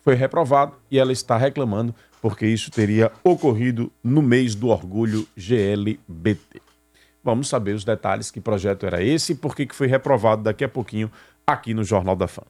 foi 0.03 0.15
reprovado 0.15 0.75
e 0.91 0.99
ela 0.99 1.11
está 1.11 1.39
reclamando 1.39 1.95
porque 2.21 2.47
isso 2.47 2.71
teria 2.71 3.11
ocorrido 3.25 3.91
no 4.03 4.21
mês 4.21 4.55
do 4.55 4.69
orgulho 4.69 5.27
GLBT. 5.35 6.61
Vamos 7.23 7.49
saber 7.49 7.75
os 7.75 7.83
detalhes, 7.83 8.31
que 8.31 8.43
projeto 8.43 8.85
era 8.85 9.03
esse 9.03 9.33
e 9.33 9.35
por 9.35 9.57
que 9.57 9.67
foi 9.73 9.87
reprovado 9.87 10.43
daqui 10.43 10.63
a 10.63 10.69
pouquinho 10.69 11.11
aqui 11.47 11.73
no 11.73 11.83
Jornal 11.83 12.15
da 12.15 12.29
Fã. 12.29 12.43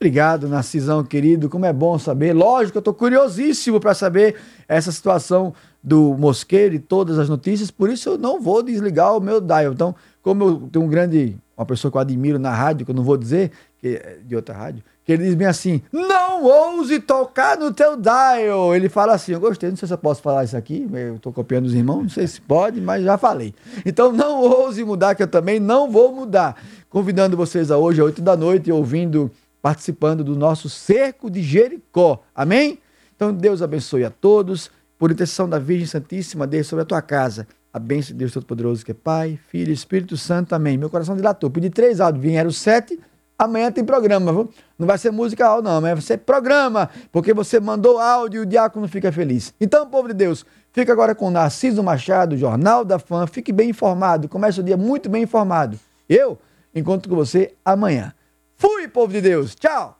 Obrigado, 0.00 0.48
Narcisão 0.48 1.02
querido. 1.02 1.50
Como 1.50 1.66
é 1.66 1.72
bom 1.72 1.98
saber. 1.98 2.32
Lógico, 2.32 2.78
eu 2.78 2.80
estou 2.80 2.94
curiosíssimo 2.94 3.80
para 3.80 3.92
saber 3.92 4.36
essa 4.68 4.92
situação 4.92 5.52
do 5.82 6.16
Mosqueiro 6.16 6.76
e 6.76 6.78
todas 6.78 7.18
as 7.18 7.28
notícias. 7.28 7.72
Por 7.72 7.90
isso 7.90 8.10
eu 8.10 8.18
não 8.18 8.40
vou 8.40 8.62
desligar 8.62 9.16
o 9.16 9.20
meu 9.20 9.40
dial. 9.40 9.72
Então, 9.72 9.96
como 10.22 10.44
eu 10.44 10.68
tenho 10.70 10.84
um 10.84 10.88
grande, 10.88 11.36
uma 11.56 11.66
pessoa 11.66 11.90
que 11.90 11.96
eu 11.96 12.00
admiro 12.00 12.38
na 12.38 12.50
rádio, 12.50 12.84
que 12.84 12.90
eu 12.90 12.94
não 12.94 13.02
vou 13.02 13.16
dizer, 13.16 13.50
que 13.78 13.96
é 13.96 14.18
de 14.24 14.34
outra 14.34 14.54
rádio, 14.54 14.82
que 15.04 15.12
ele 15.12 15.24
diz 15.24 15.34
bem 15.34 15.46
assim: 15.46 15.82
não 15.92 16.44
ouse 16.44 16.98
tocar 17.00 17.58
no 17.58 17.72
teu 17.72 17.96
dial. 17.96 18.74
Ele 18.74 18.88
fala 18.88 19.14
assim: 19.14 19.32
eu 19.32 19.40
gostei, 19.40 19.68
não 19.68 19.76
sei 19.76 19.88
se 19.88 19.94
eu 19.94 19.98
posso 19.98 20.22
falar 20.22 20.44
isso 20.44 20.56
aqui, 20.56 20.88
eu 20.92 21.16
estou 21.16 21.32
copiando 21.32 21.66
os 21.66 21.74
irmãos, 21.74 22.02
não 22.02 22.08
sei 22.08 22.26
se 22.26 22.40
pode, 22.40 22.80
mas 22.80 23.04
já 23.04 23.18
falei. 23.18 23.54
Então 23.84 24.12
não 24.12 24.40
ouse 24.40 24.82
mudar, 24.84 25.14
que 25.14 25.22
eu 25.22 25.28
também 25.28 25.60
não 25.60 25.90
vou 25.90 26.14
mudar. 26.14 26.56
Convidando 26.88 27.36
vocês 27.36 27.70
a 27.70 27.78
hoje, 27.78 28.00
às 28.00 28.06
8 28.06 28.22
da 28.22 28.36
noite, 28.36 28.70
ouvindo, 28.70 29.30
participando 29.60 30.22
do 30.22 30.36
nosso 30.36 30.68
Cerco 30.68 31.30
de 31.30 31.42
Jericó. 31.42 32.22
Amém? 32.34 32.78
Então 33.16 33.32
Deus 33.32 33.62
abençoe 33.62 34.04
a 34.04 34.10
todos. 34.10 34.70
Por 34.98 35.10
intercessão 35.10 35.48
da 35.48 35.58
Virgem 35.58 35.86
Santíssima, 35.86 36.46
Deus 36.46 36.68
sobre 36.68 36.84
a 36.84 36.86
tua 36.86 37.02
casa. 37.02 37.48
A 37.72 37.78
bênção 37.78 38.08
de 38.08 38.18
Deus 38.18 38.32
Todo-Poderoso, 38.32 38.84
que 38.84 38.90
é 38.90 38.94
Pai, 38.94 39.38
Filho 39.48 39.70
e 39.70 39.72
Espírito 39.72 40.16
Santo. 40.16 40.54
Amém. 40.54 40.76
Meu 40.76 40.90
coração 40.90 41.16
dilatou. 41.16 41.50
Pedi 41.50 41.70
três 41.70 42.00
áudios, 42.00 42.22
vieram 42.22 42.50
sete. 42.50 43.00
Amanhã 43.38 43.72
tem 43.72 43.84
programa, 43.84 44.32
viu? 44.32 44.50
Não 44.78 44.86
vai 44.86 44.98
ser 44.98 45.10
musical, 45.10 45.62
não, 45.62 45.80
mas 45.80 45.92
vai 45.92 46.00
ser 46.00 46.18
programa, 46.18 46.88
porque 47.10 47.34
você 47.34 47.58
mandou 47.58 47.98
áudio 47.98 48.38
e 48.38 48.42
o 48.42 48.46
diácono 48.46 48.86
fica 48.86 49.10
feliz. 49.10 49.52
Então, 49.60 49.88
povo 49.88 50.08
de 50.08 50.14
Deus, 50.14 50.46
fica 50.70 50.92
agora 50.92 51.12
com 51.12 51.28
Narciso 51.28 51.82
Machado, 51.82 52.36
Jornal 52.36 52.84
da 52.84 53.00
Fã. 53.00 53.26
Fique 53.26 53.52
bem 53.52 53.70
informado, 53.70 54.28
comece 54.28 54.60
o 54.60 54.62
dia 54.62 54.76
muito 54.76 55.08
bem 55.08 55.24
informado. 55.24 55.76
Eu 56.08 56.38
encontro 56.72 57.08
com 57.08 57.16
você 57.16 57.54
amanhã. 57.64 58.14
Fui, 58.56 58.86
povo 58.86 59.12
de 59.12 59.20
Deus. 59.20 59.56
Tchau. 59.56 59.98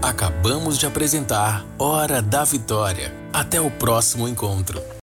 Acabamos 0.00 0.78
de 0.78 0.86
apresentar 0.86 1.66
Hora 1.76 2.22
da 2.22 2.44
Vitória. 2.44 3.12
Até 3.32 3.60
o 3.60 3.68
próximo 3.68 4.28
encontro. 4.28 4.80